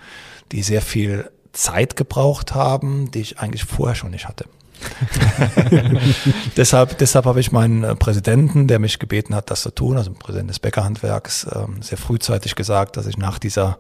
[0.52, 4.46] die sehr viel Zeit gebraucht haben, die ich eigentlich vorher schon nicht hatte.
[6.58, 10.12] deshalb, deshalb habe ich meinen äh, Präsidenten, der mich gebeten hat, das zu tun, also
[10.12, 13.78] Präsident des Bäckerhandwerks, ähm, sehr frühzeitig gesagt, dass ich nach dieser,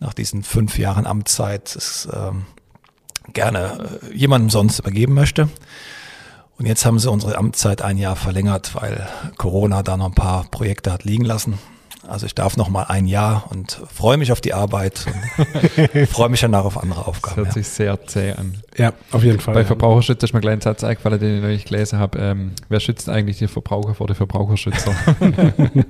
[0.00, 2.46] nach diesen fünf Jahren Amtszeit es ähm,
[3.32, 5.48] gerne äh, jemandem sonst übergeben möchte.
[6.56, 9.08] Und jetzt haben sie unsere Amtszeit ein Jahr verlängert, weil
[9.38, 11.58] Corona da noch ein paar Projekte hat liegen lassen.
[12.06, 15.06] Also ich darf noch mal ein Jahr und freue mich auf die Arbeit
[15.86, 17.36] und freue mich danach auf andere Das Aufgaben.
[17.36, 17.52] hört Ja.
[17.52, 18.56] sich sehr zäh an.
[18.76, 19.54] Ja, auf jeden Fall.
[19.54, 19.66] Bei ja.
[19.66, 22.18] Verbraucherschutz ist mir gleich ein Satz eingefallen, den ich neulich gelesen habe.
[22.18, 24.94] Ähm, wer schützt eigentlich die Verbraucher vor den Verbraucherschützer?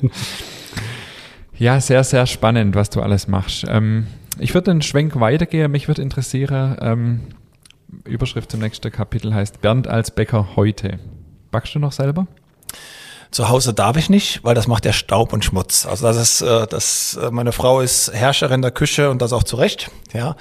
[1.58, 3.64] ja, sehr, sehr spannend, was du alles machst.
[3.68, 4.06] Ähm,
[4.38, 5.70] ich würde den Schwenk weitergehen.
[5.70, 7.20] Mich würde interessieren, ähm,
[8.04, 10.98] Überschrift zum nächsten Kapitel heißt Bernd als Bäcker heute.
[11.50, 12.26] Backst du noch selber?
[13.34, 15.86] Zu Hause darf ich nicht, weil das macht ja Staub und Schmutz.
[15.86, 19.42] Also das ist, äh, das, äh, meine Frau ist Herrscherin der Küche und das auch
[19.42, 19.90] zu Recht.
[20.12, 20.36] Ja.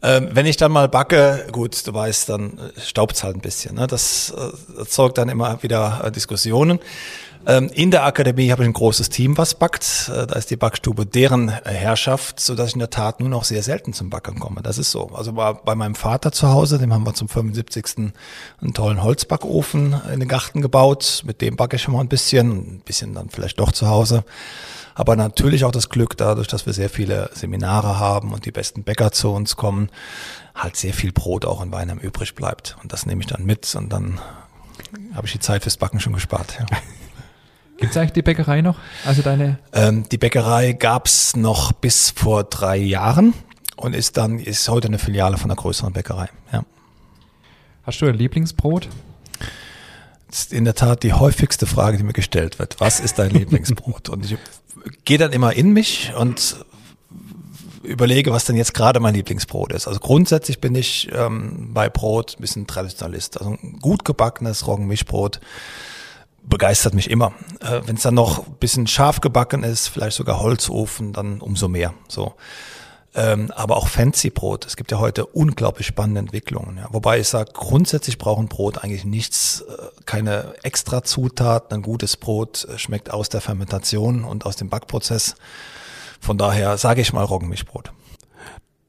[0.00, 3.74] Ähm, wenn ich dann mal backe, gut, du weißt, dann äh, staubt's halt ein bisschen.
[3.74, 3.88] Ne?
[3.88, 6.78] Das äh, erzeugt dann immer wieder äh, Diskussionen.
[7.46, 10.10] Ähm, in der Akademie habe ich ein großes Team, was backt.
[10.14, 13.30] Äh, da ist die Backstube deren äh, Herrschaft, so dass ich in der Tat nur
[13.30, 14.62] noch sehr selten zum Backen komme.
[14.62, 15.08] Das ist so.
[15.14, 18.12] Also bei, bei meinem Vater zu Hause, dem haben wir zum 75.
[18.60, 21.22] einen tollen Holzbackofen in den Garten gebaut.
[21.24, 24.24] Mit dem backe ich schon mal ein bisschen, ein bisschen dann vielleicht doch zu Hause.
[24.94, 28.82] Aber natürlich auch das Glück, dadurch, dass wir sehr viele Seminare haben und die besten
[28.82, 29.88] Bäcker zu uns kommen,
[30.54, 32.76] halt sehr viel Brot auch in Weinheim übrig bleibt.
[32.82, 34.20] Und das nehme ich dann mit und dann
[35.14, 36.58] habe ich die Zeit fürs Backen schon gespart.
[36.58, 36.66] Ja.
[37.80, 38.78] Gibt es eigentlich die Bäckerei noch?
[39.06, 43.32] Also deine Ähm, die Bäckerei gab's noch bis vor drei Jahren
[43.76, 46.28] und ist dann ist heute eine Filiale von einer größeren Bäckerei.
[46.52, 46.64] Ja.
[47.84, 48.88] Hast du ein Lieblingsbrot?
[50.28, 52.78] Das ist in der Tat die häufigste Frage, die mir gestellt wird.
[52.78, 54.10] Was ist dein Lieblingsbrot?
[54.10, 54.36] Und ich
[55.04, 56.56] gehe dann immer in mich und
[57.82, 59.88] überlege, was denn jetzt gerade mein Lieblingsbrot ist.
[59.88, 63.40] Also grundsätzlich bin ich ähm, bei Brot ein bisschen Traditionalist.
[63.40, 65.40] Also ein gut gebackenes Roggenmischbrot
[66.42, 67.32] begeistert mich immer.
[67.60, 71.94] Äh, Wenn es dann noch bisschen scharf gebacken ist, vielleicht sogar Holzofen, dann umso mehr.
[72.08, 72.34] So.
[73.12, 74.66] Ähm, aber auch Fancy-Brot.
[74.66, 76.76] Es gibt ja heute unglaublich spannende Entwicklungen.
[76.76, 76.88] Ja.
[76.92, 81.78] Wobei ich sage, grundsätzlich braucht ein Brot eigentlich nichts, äh, keine extra Zutaten.
[81.78, 85.34] Ein gutes Brot äh, schmeckt aus der Fermentation und aus dem Backprozess.
[86.20, 87.92] Von daher sage ich mal Roggenmischbrot.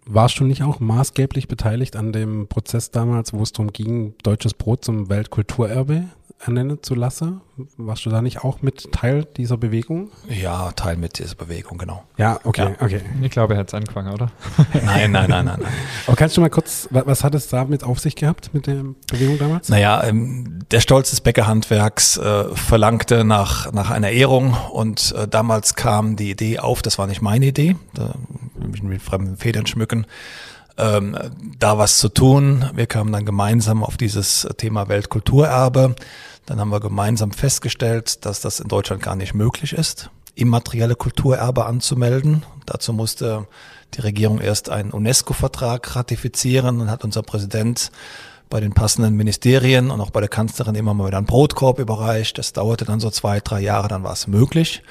[0.05, 4.53] Warst du nicht auch maßgeblich beteiligt an dem Prozess damals, wo es darum ging, deutsches
[4.53, 6.05] Brot zum Weltkulturerbe
[6.43, 7.41] ernennen zu lassen?
[7.77, 10.09] Warst du da nicht auch mit Teil dieser Bewegung?
[10.27, 12.03] Ja, Teil mit dieser Bewegung, genau.
[12.17, 13.01] Ja, okay, okay.
[13.21, 14.31] Ich glaube, er hat es angefangen, oder?
[14.83, 15.71] Nein, nein, nein, nein, nein.
[16.07, 18.83] Aber kannst du mal kurz, wa- was hat es damit auf sich gehabt mit der
[19.11, 19.69] Bewegung damals?
[19.69, 25.75] Naja, ähm, der Stolz des Bäckerhandwerks äh, verlangte nach, nach einer Ehrung und äh, damals
[25.75, 28.15] kam die Idee auf, das war nicht meine Idee, da
[28.55, 30.05] will mich mit fremden Federn schmücken,
[30.81, 31.17] ähm,
[31.59, 32.65] da was zu tun.
[32.73, 35.95] Wir kamen dann gemeinsam auf dieses Thema Weltkulturerbe.
[36.45, 41.65] Dann haben wir gemeinsam festgestellt, dass das in Deutschland gar nicht möglich ist, immaterielle Kulturerbe
[41.65, 42.43] anzumelden.
[42.65, 43.47] Dazu musste
[43.93, 47.91] die Regierung erst einen UNESCO-Vertrag ratifizieren und hat unser Präsident
[48.49, 52.37] bei den passenden Ministerien und auch bei der Kanzlerin immer mal wieder einen Brotkorb überreicht.
[52.37, 54.83] Das dauerte dann so zwei, drei Jahre, dann war es möglich.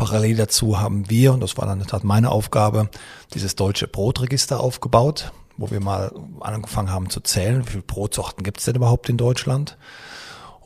[0.00, 2.88] Parallel dazu haben wir, und das war dann in der Tat meine Aufgabe,
[3.34, 8.60] dieses deutsche Brotregister aufgebaut, wo wir mal angefangen haben zu zählen, wie viele Brotsorten gibt
[8.60, 9.76] es denn überhaupt in Deutschland.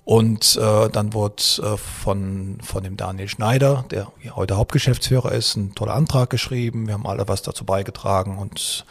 [0.04, 4.06] Und äh, dann wurde äh, von, von dem Daniel Schneider, der
[4.36, 6.86] heute Hauptgeschäftsführer ist, ein toller Antrag geschrieben.
[6.86, 8.86] Wir haben alle was dazu beigetragen und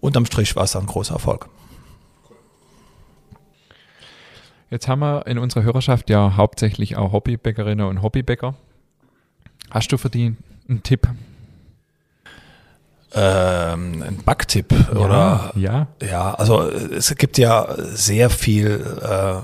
[0.00, 1.48] unterm Strich war es dann ein großer Erfolg.
[4.68, 8.56] Jetzt haben wir in unserer Hörerschaft ja hauptsächlich auch Hobbybäckerinnen und Hobbybäcker.
[9.70, 10.36] Hast du für die
[10.68, 11.08] einen Tipp?
[13.18, 15.86] Ähm, ein Backtipp oder Ja.
[16.02, 19.36] Ja, also es gibt ja sehr viel äh,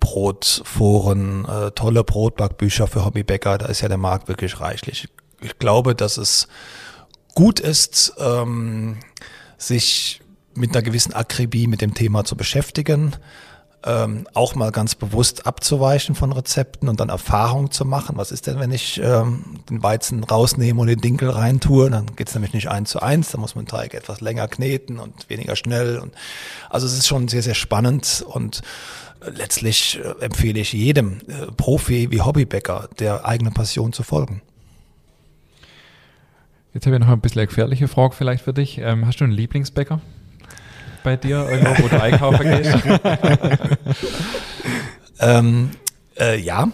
[0.00, 3.58] Brotforen, äh, tolle Brotbackbücher für Hobbybäcker.
[3.58, 5.08] Da ist ja der Markt wirklich reichlich.
[5.40, 6.48] Ich glaube, dass es
[7.34, 8.96] gut ist, ähm,
[9.58, 10.22] sich
[10.54, 13.14] mit einer gewissen Akribie mit dem Thema zu beschäftigen,
[13.84, 18.16] ähm, auch mal ganz bewusst abzuweichen von Rezepten und dann Erfahrung zu machen.
[18.16, 21.88] Was ist denn, wenn ich ähm, den Weizen rausnehme und den Dinkel reintue?
[21.88, 24.98] Dann geht's nämlich nicht eins zu eins, da muss man den Teig etwas länger kneten
[24.98, 25.98] und weniger schnell.
[25.98, 26.12] Und
[26.70, 28.62] also es ist schon sehr, sehr spannend und
[29.20, 34.42] äh, letztlich äh, empfehle ich jedem äh, Profi wie Hobbybäcker der eigenen Passion zu folgen.
[36.74, 38.78] Jetzt habe ich noch ein bisschen eine gefährliche Frage vielleicht für dich.
[38.78, 40.00] Ähm, hast du einen Lieblingsbäcker
[41.08, 42.76] bei dir irgendwo, wo du einkaufen gehst?
[45.20, 45.70] Ähm,
[46.20, 46.68] äh, ja.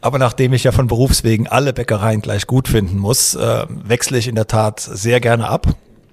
[0.00, 4.28] Aber nachdem ich ja von Berufswegen alle Bäckereien gleich gut finden muss, äh, wechsle ich
[4.28, 5.66] in der Tat sehr gerne ab.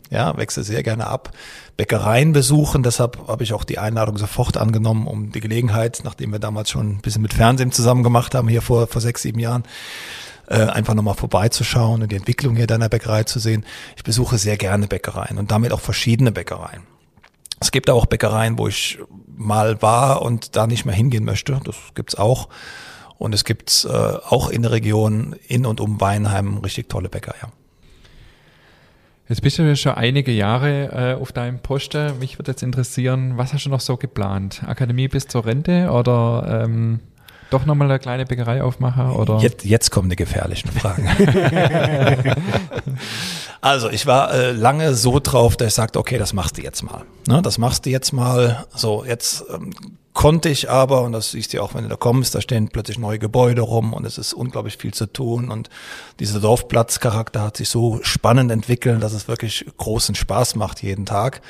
[0.10, 1.32] Ja, wechsle sehr gerne ab.
[1.78, 6.40] Bäckereien besuchen, deshalb habe ich auch die Einladung sofort angenommen, um die Gelegenheit, nachdem wir
[6.40, 9.64] damals schon ein bisschen mit Fernsehen zusammen gemacht haben, hier vor, vor sechs, sieben Jahren,
[10.48, 13.66] äh, einfach nochmal vorbeizuschauen und die Entwicklung hier deiner Bäckerei zu sehen.
[13.96, 16.84] Ich besuche sehr gerne Bäckereien und damit auch verschiedene Bäckereien.
[17.60, 21.60] Es gibt auch Bäckereien, wo ich mal war und da nicht mehr hingehen möchte.
[21.64, 22.50] Das gibt's auch.
[23.18, 27.34] Und es gibt äh, auch in der Region in und um Weinheim richtig tolle Bäcker,
[27.42, 27.50] ja.
[29.28, 32.20] Jetzt bist du ja schon einige Jahre äh, auf deinem Posten.
[32.20, 34.62] Mich würde jetzt interessieren, was hast du noch so geplant?
[34.68, 37.00] Akademie bis zur Rente oder ähm,
[37.50, 39.12] doch nochmal eine kleine Bäckerei aufmachen?
[39.12, 39.40] Oder?
[39.40, 41.08] Jetzt, jetzt kommen die gefährlichen Fragen.
[43.62, 46.84] also ich war äh, lange so drauf, dass ich sagte, okay, das machst du jetzt
[46.84, 47.04] mal.
[47.28, 48.66] Ne, das machst du jetzt mal.
[48.74, 49.74] So, jetzt ähm,
[50.16, 52.98] konnte ich aber, und das siehst du auch, wenn du da kommst, da stehen plötzlich
[52.98, 55.70] neue Gebäude rum und es ist unglaublich viel zu tun und
[56.20, 61.42] dieser Dorfplatzcharakter hat sich so spannend entwickelt, dass es wirklich großen Spaß macht jeden Tag,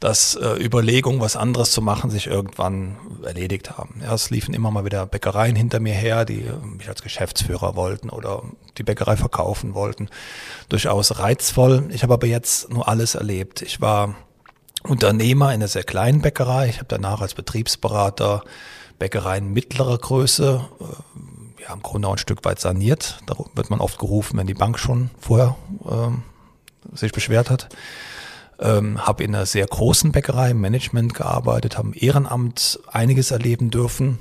[0.00, 4.02] dass äh, Überlegungen, was anderes zu machen, sich irgendwann erledigt haben.
[4.02, 7.76] Ja, es liefen immer mal wieder Bäckereien hinter mir her, die äh, mich als Geschäftsführer
[7.76, 8.42] wollten oder
[8.76, 10.10] die Bäckerei verkaufen wollten.
[10.68, 11.88] Durchaus reizvoll.
[11.90, 13.62] Ich habe aber jetzt nur alles erlebt.
[13.62, 14.14] Ich war
[14.82, 16.68] Unternehmer in einer sehr kleinen Bäckerei.
[16.68, 18.44] Ich habe danach als Betriebsberater
[18.98, 23.20] Bäckereien mittlerer Größe, äh, ja, im Grunde auch ein Stück weit saniert.
[23.26, 25.56] Da wird man oft gerufen, wenn die Bank schon vorher
[25.90, 26.22] ähm,
[26.92, 27.70] sich beschwert hat.
[28.58, 33.70] Ähm, habe in einer sehr großen Bäckerei im Management gearbeitet, habe im Ehrenamt einiges erleben
[33.70, 34.18] dürfen,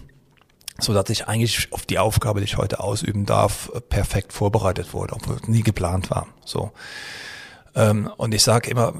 [0.79, 5.13] so dass ich eigentlich auf die Aufgabe, die ich heute ausüben darf, perfekt vorbereitet wurde,
[5.13, 6.27] obwohl es nie geplant war.
[6.43, 6.71] So.
[7.75, 8.93] Ähm, und ich sage immer,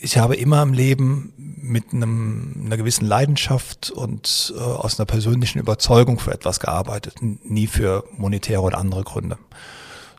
[0.00, 5.60] ich habe immer im Leben mit einem, einer gewissen Leidenschaft und äh, aus einer persönlichen
[5.60, 9.38] Überzeugung für etwas gearbeitet, nie für monetäre oder andere Gründe.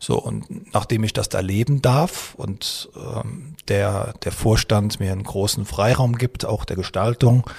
[0.04, 5.24] So, und nachdem ich das da leben darf und ähm, der, der Vorstand mir einen
[5.24, 7.50] großen Freiraum gibt, auch der Gestaltung,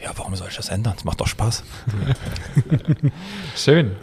[0.00, 0.94] ja, warum soll ich das ändern?
[0.96, 1.64] Es macht doch Spaß.
[3.56, 3.96] Schön.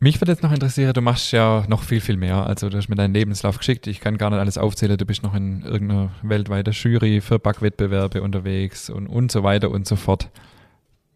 [0.00, 2.48] Mich würde jetzt noch interessieren, du machst ja noch viel, viel mehr.
[2.48, 3.86] Also du hast mir deinen Lebenslauf geschickt.
[3.86, 4.98] Ich kann gar nicht alles aufzählen.
[4.98, 9.86] Du bist noch in irgendeiner weltweiten Jury für Backwettbewerbe unterwegs und, und so weiter und
[9.86, 10.30] so fort.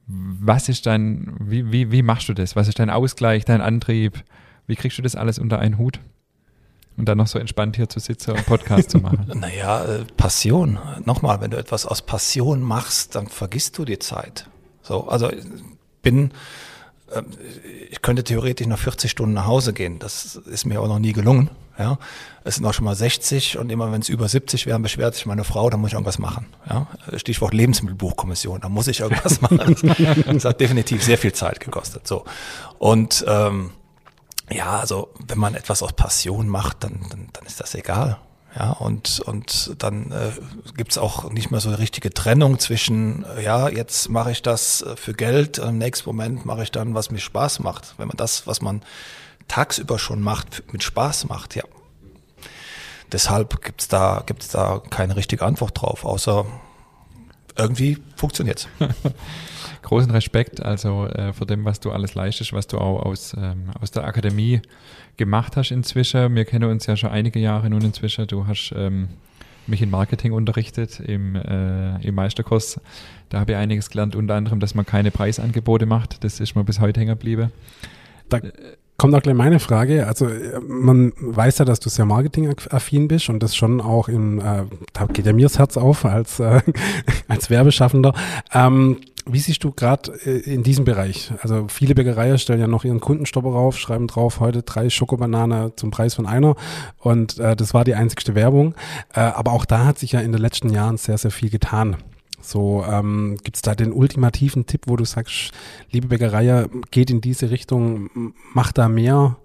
[0.06, 2.54] Was ist dein, wie, wie, wie machst du das?
[2.54, 4.22] Was ist dein Ausgleich, dein Antrieb?
[4.66, 6.00] Wie kriegst du das alles unter einen Hut?
[6.96, 9.26] Und dann noch so entspannt hier zu sitzen und Podcast zu machen.
[9.34, 10.78] Naja, äh, Passion.
[11.04, 14.48] Nochmal, wenn du etwas aus Passion machst, dann vergisst du die Zeit.
[14.82, 15.30] So, also
[16.02, 16.30] bin
[17.12, 17.26] ähm,
[17.90, 19.98] ich könnte theoretisch nach 40 Stunden nach Hause gehen.
[19.98, 21.50] Das ist mir auch noch nie gelungen.
[21.76, 21.98] Ja,
[22.44, 25.26] es sind auch schon mal 60 und immer wenn es über 70 wären, beschwert sich
[25.26, 26.46] meine Frau, dann muss ich irgendwas machen.
[26.70, 26.86] Ja,
[27.16, 29.74] Stichwort Lebensmittelbuchkommission, da muss ich irgendwas machen.
[30.24, 32.06] Das hat definitiv sehr viel Zeit gekostet.
[32.06, 32.24] So
[32.78, 33.72] und ähm,
[34.50, 38.18] ja, also wenn man etwas aus Passion macht, dann, dann, dann ist das egal.
[38.56, 40.30] Ja, und, und dann äh,
[40.76, 44.82] gibt auch nicht mehr so eine richtige Trennung zwischen, äh, ja, jetzt mache ich das
[44.82, 47.94] äh, für Geld, im nächsten Moment mache ich dann, was mir Spaß macht.
[47.96, 48.82] Wenn man das, was man
[49.48, 51.64] tagsüber schon macht, mit Spaß macht, ja.
[53.10, 56.46] Deshalb gibt's da, gibt's da keine richtige Antwort drauf, außer
[57.56, 58.68] irgendwie funktioniert's.
[59.84, 63.66] Großen Respekt also äh, vor dem, was du alles leistest, was du auch aus, ähm,
[63.80, 64.62] aus der Akademie
[65.18, 66.34] gemacht hast inzwischen.
[66.34, 68.26] Wir kennen uns ja schon einige Jahre nun inzwischen.
[68.26, 69.08] Du hast ähm,
[69.66, 72.80] mich in Marketing unterrichtet im, äh, im Meisterkurs.
[73.28, 76.24] Da habe ich einiges gelernt, unter anderem, dass man keine Preisangebote macht.
[76.24, 77.52] Das ist mir bis heute hängen geblieben.
[78.30, 78.40] Da
[78.96, 80.06] kommt auch gleich meine Frage.
[80.06, 80.30] Also
[80.66, 84.64] man weiß ja, dass du sehr marketingaffin bist und das schon auch im, äh,
[84.94, 86.62] da geht ja mir das Herz auf als, äh,
[87.28, 88.14] als Werbeschaffender.
[88.52, 91.32] Ähm, wie siehst du gerade äh, in diesem Bereich?
[91.40, 95.90] Also viele Bäckereien stellen ja noch ihren Kundenstopper rauf, schreiben drauf, heute drei Schokobanane zum
[95.90, 96.56] Preis von einer.
[96.98, 98.74] Und äh, das war die einzigste Werbung.
[99.14, 101.96] Äh, aber auch da hat sich ja in den letzten Jahren sehr, sehr viel getan.
[102.40, 105.52] So, ähm, gibt es da den ultimativen Tipp, wo du sagst,
[105.90, 109.38] liebe Bäckerei, geht in diese Richtung, macht da mehr?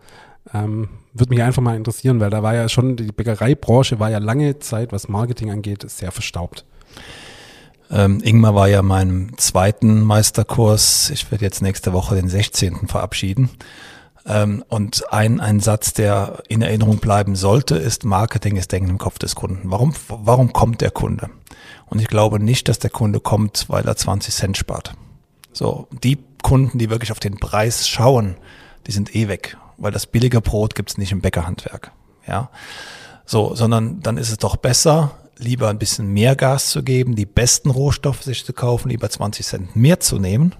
[0.53, 4.17] Ähm, würde mich einfach mal interessieren, weil da war ja schon, die Bäckereibranche war ja
[4.17, 6.65] lange Zeit, was Marketing angeht, sehr verstaubt.
[7.91, 11.09] Ähm, Ingmar war ja meinem zweiten Meisterkurs.
[11.09, 12.87] Ich werde jetzt nächste Woche den 16.
[12.87, 13.49] verabschieden.
[14.25, 18.97] Ähm, und ein, ein Satz, der in Erinnerung bleiben sollte, ist Marketing ist Denken im
[18.97, 19.71] Kopf des Kunden.
[19.71, 21.29] Warum, warum kommt der Kunde?
[21.87, 24.93] Und ich glaube nicht, dass der Kunde kommt, weil er 20 Cent spart.
[25.51, 28.35] So, die Kunden, die wirklich auf den Preis schauen,
[28.85, 31.91] die sind eh weg, weil das billige Brot gibt's nicht im Bäckerhandwerk.
[32.27, 32.49] Ja,
[33.25, 37.25] so, sondern dann ist es doch besser, lieber ein bisschen mehr Gas zu geben, die
[37.25, 40.53] besten Rohstoffe sich zu kaufen, lieber 20 Cent mehr zu nehmen,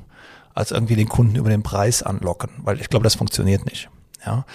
[0.54, 3.90] als irgendwie den Kunden über den Preis anlocken, weil ich glaube, das funktioniert nicht.
[4.26, 4.46] Ja,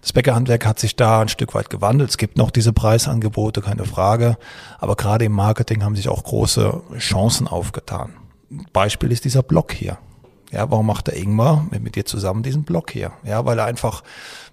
[0.00, 2.10] das Bäckerhandwerk hat sich da ein Stück weit gewandelt.
[2.10, 4.36] Es gibt noch diese Preisangebote, keine Frage.
[4.78, 8.14] Aber gerade im Marketing haben sich auch große Chancen aufgetan.
[8.72, 9.98] Beispiel ist dieser Blog hier.
[10.50, 13.12] Ja, warum macht der Ingmar mit, dir zusammen diesen Blog hier?
[13.22, 14.02] Ja, weil er einfach,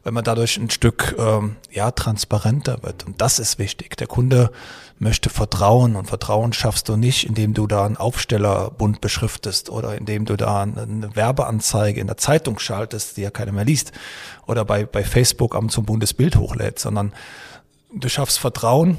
[0.04, 3.96] wenn man dadurch ein Stück ähm, ja transparenter wird und das ist wichtig.
[3.96, 4.52] Der Kunde
[5.00, 9.98] möchte Vertrauen und Vertrauen schaffst du nicht, indem du da einen Aufsteller bunt beschriftest oder
[9.98, 13.94] indem du da eine Werbeanzeige in der Zeitung schaltest, die ja keiner mehr liest
[14.48, 17.14] oder bei, bei Facebook am zum Bundesbild hochlädst, sondern
[17.94, 18.98] du schaffst Vertrauen,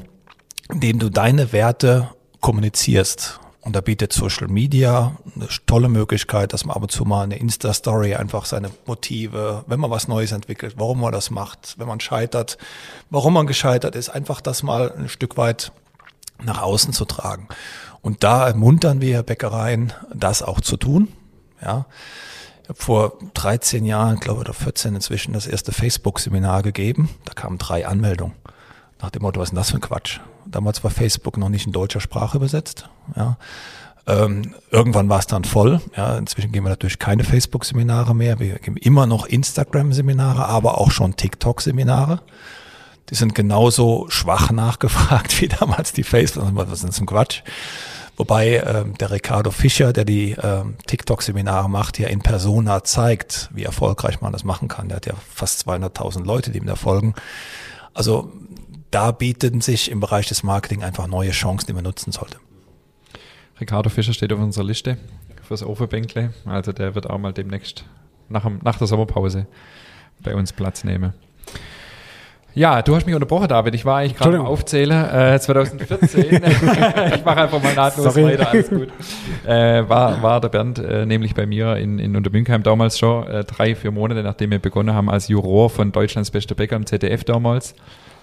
[0.71, 2.09] indem du deine Werte
[2.41, 3.39] kommunizierst.
[3.67, 7.37] Und da bietet Social Media eine tolle Möglichkeit, dass man ab und zu mal eine
[7.37, 11.99] Insta-Story einfach seine Motive, wenn man was Neues entwickelt, warum man das macht, wenn man
[11.99, 12.59] scheitert,
[13.11, 15.73] warum man gescheitert ist, einfach das mal ein Stück weit
[16.41, 17.49] nach außen zu tragen.
[18.03, 21.09] Und da ermuntern wir Bäckereien, das auch zu tun.
[21.61, 21.87] Ja.
[22.71, 27.09] Ich vor 13 Jahren, glaube oder 14 inzwischen, das erste Facebook-Seminar gegeben.
[27.25, 28.37] Da kamen drei Anmeldungen.
[29.01, 30.21] Nach dem Motto, was ist denn das für ein Quatsch?
[30.47, 32.89] Damals war Facebook noch nicht in deutscher Sprache übersetzt.
[33.15, 33.37] Ja.
[34.07, 35.81] Ähm, irgendwann war es dann voll.
[35.97, 38.39] Ja, inzwischen geben wir natürlich keine Facebook-Seminare mehr.
[38.39, 42.21] Wir geben immer noch Instagram-Seminare, aber auch schon TikTok-Seminare.
[43.11, 46.49] Die sind genauso schwach nachgefragt wie damals die Facebook.
[46.53, 47.43] Was ist denn zum Quatsch?
[48.17, 53.65] Wobei ähm, der Ricardo Fischer, der die ähm, TikTok-Seminare macht, ja in Persona zeigt, wie
[53.65, 54.89] erfolgreich man das machen kann.
[54.89, 57.15] Der hat ja fast 200.000 Leute, die ihm da folgen.
[57.93, 58.33] Also
[58.91, 62.39] da bieten sich im Bereich des Marketing einfach neue Chancen, die man nutzen sollte.
[63.61, 64.99] Ricardo Fischer steht auf unserer Liste
[65.43, 66.33] fürs Ofenbänkle.
[66.45, 67.85] Also der wird auch mal demnächst
[68.29, 69.47] nach, nach der Sommerpause
[70.23, 71.15] bei uns Platz nehmen.
[72.57, 73.75] Ja, du hast mich unterbrochen, David.
[73.75, 75.13] Ich war eigentlich gerade am Aufzählen.
[75.13, 76.43] Äh, 2014.
[77.15, 78.25] ich mache einfach mal nahtlos Sorry.
[78.25, 78.89] weiter, alles gut.
[79.47, 83.45] Äh, war, war der Bernd äh, nämlich bei mir in, in Untermünkheim damals schon, äh,
[83.45, 87.25] drei, vier Monate, nachdem wir begonnen haben als Juror von Deutschlands bester Bäcker im ZDF
[87.25, 87.75] damals.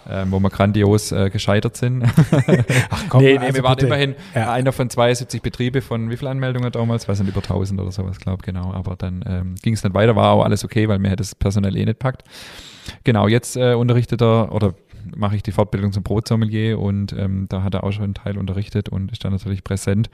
[0.10, 2.04] Ähm, wo wir grandios äh, gescheitert sind.
[2.90, 3.86] Ach komm, nee, nee also wir waren bitte.
[3.88, 4.52] immerhin ja.
[4.52, 7.08] einer von 72 Betriebe von wie viel Anmeldungen damals?
[7.08, 8.74] Weiß nicht, über 1000 oder sowas, glaube genau.
[8.74, 11.78] Aber dann ähm, ging es nicht weiter, war auch alles okay, weil mir das personell
[11.78, 12.24] eh nicht packt.
[13.06, 14.74] Genau, jetzt äh, unterrichtet er oder
[15.16, 18.38] mache ich die Fortbildung zum Brotsommelier und ähm, da hat er auch schon einen Teil
[18.38, 20.10] unterrichtet und ist dann natürlich präsent.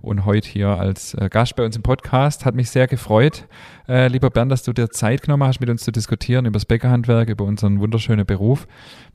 [0.00, 3.46] Und heute hier als äh, Gast bei uns im Podcast hat mich sehr gefreut,
[3.88, 6.64] äh, lieber Bernd, dass du dir Zeit genommen hast, mit uns zu diskutieren über das
[6.64, 8.66] Bäckerhandwerk, über unseren wunderschönen Beruf.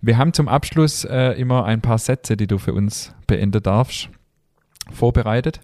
[0.02, 4.10] Wir haben zum Abschluss äh, immer ein paar Sätze, die du für uns beenden darfst,
[4.92, 5.62] vorbereitet.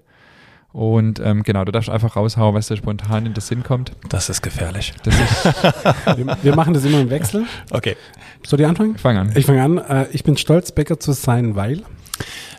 [0.73, 3.91] Und ähm, genau, du darfst einfach raushauen, was dir spontan in den Sinn kommt.
[4.07, 4.93] Das ist gefährlich.
[5.03, 5.45] Das ist
[6.17, 7.45] wir, wir, machen das immer im Wechsel.
[7.71, 7.97] Okay.
[8.45, 8.97] Soll die anfangen?
[8.97, 9.33] Fang an.
[9.35, 9.77] Ich fange an.
[9.77, 11.83] Äh, ich bin stolz, Bäcker zu sein, weil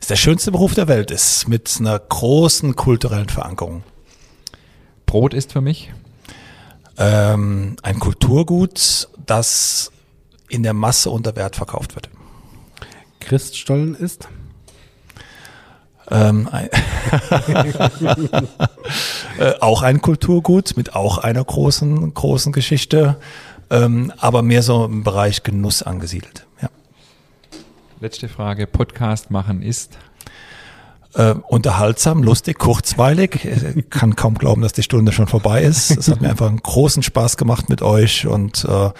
[0.00, 3.82] es der schönste Beruf der Welt ist, mit einer großen kulturellen Verankerung.
[5.06, 5.92] Brot ist für mich?
[6.98, 9.90] Ähm, ein Kulturgut, das
[10.50, 12.10] in der Masse unter Wert verkauft wird.
[13.20, 14.28] Christstollen ist?
[16.12, 16.46] Ähm,
[19.38, 23.16] äh, auch ein Kulturgut mit auch einer großen, großen Geschichte,
[23.70, 26.46] ähm, aber mehr so im Bereich Genuss angesiedelt.
[26.60, 26.68] Ja.
[28.00, 29.96] Letzte Frage: Podcast machen ist?
[31.14, 33.46] Äh, unterhaltsam, lustig, kurzweilig.
[33.76, 35.90] Ich kann kaum glauben, dass die Stunde schon vorbei ist.
[35.90, 38.90] Es hat mir einfach einen großen Spaß gemacht mit euch und äh,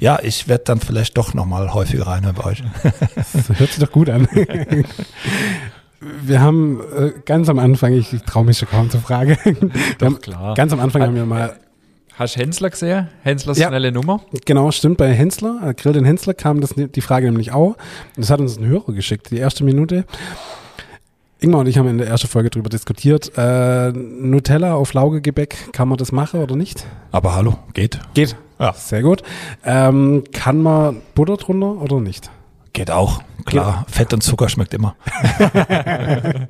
[0.00, 2.62] ja, ich werde dann vielleicht doch nochmal häufiger rein bei euch.
[3.32, 4.28] Das hört sich doch gut an.
[6.00, 9.36] Wir haben äh, ganz am Anfang, ich, ich traue mich schon kaum zur Frage.
[9.98, 10.54] Doch, klar.
[10.54, 11.56] Ganz am Anfang haben wir mal.
[12.14, 13.08] Hast du Hensler gesehen?
[13.22, 14.20] Henslers ja, schnelle Nummer?
[14.44, 14.98] Genau, stimmt.
[14.98, 17.76] Bei Hensler, äh, Grill den Hensler kam das, die Frage nämlich auch.
[18.16, 20.04] Das hat uns ein Hörer geschickt, die erste Minute.
[21.40, 23.30] Ingmar und ich haben in der ersten Folge darüber diskutiert.
[23.36, 26.84] Äh, Nutella auf Laugegebäck, kann man das machen oder nicht?
[27.12, 28.00] Aber hallo, geht.
[28.14, 28.34] Geht.
[28.58, 28.72] Ja.
[28.72, 29.22] Sehr gut.
[29.64, 32.30] Ähm, kann man Butter drunter oder nicht?
[32.72, 33.84] Geht auch, klar.
[33.86, 33.94] Geht.
[33.94, 34.94] Fett und Zucker schmeckt immer.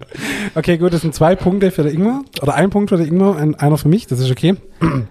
[0.55, 2.23] okay, gut, das sind zwei Punkte für den Ingmar.
[2.43, 4.57] Oder ein Punkt für den Ingmar, einer für mich, das ist okay.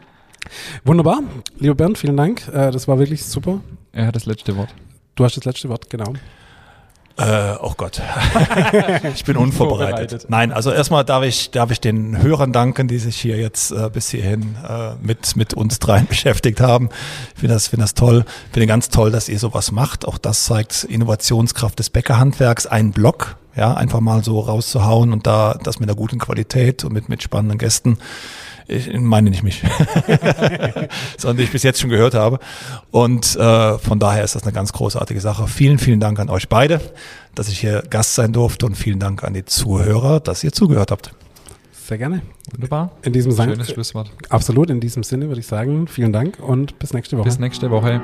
[0.84, 1.22] Wunderbar.
[1.60, 2.48] Lieber Bernd, vielen Dank.
[2.50, 3.62] Äh, das war wirklich super.
[3.92, 4.70] Er hat das letzte Wort.
[5.16, 6.14] Du hast das letzte Wort, genau.
[7.18, 8.00] Äh, oh Gott,
[9.16, 10.28] ich bin unvorbereitet.
[10.30, 13.90] Nein, also erstmal darf ich, darf ich den Hörern danken, die sich hier jetzt äh,
[13.92, 16.90] bis hierhin äh, mit, mit uns dreien beschäftigt haben.
[17.34, 18.24] Ich finde das, finde das toll.
[18.48, 20.08] Ich finde ganz toll, dass ihr sowas macht.
[20.08, 22.68] Auch das zeigt Innovationskraft des Bäckerhandwerks.
[22.68, 26.94] Ein Blog, ja, einfach mal so rauszuhauen und da das mit einer guten Qualität und
[26.94, 27.98] mit, mit spannenden Gästen
[28.68, 29.62] ich meine nicht mich,
[31.18, 32.40] sondern die ich bis jetzt schon gehört habe.
[32.92, 35.48] Und äh, von daher ist das eine ganz großartige Sache.
[35.48, 36.82] Vielen, vielen Dank an euch beide,
[37.36, 40.92] dass ich hier Gast sein durfte und vielen Dank an die Zuhörer, dass ihr zugehört
[40.92, 41.12] habt.
[41.72, 42.22] Sehr gerne.
[42.52, 42.92] Wunderbar.
[43.04, 43.54] In diesem Sinne.
[43.54, 44.12] Schönes Schlusswort.
[44.28, 44.70] Absolut.
[44.70, 47.26] In diesem Sinne würde ich sagen, vielen Dank und bis nächste Woche.
[47.26, 48.02] Bis nächste Woche.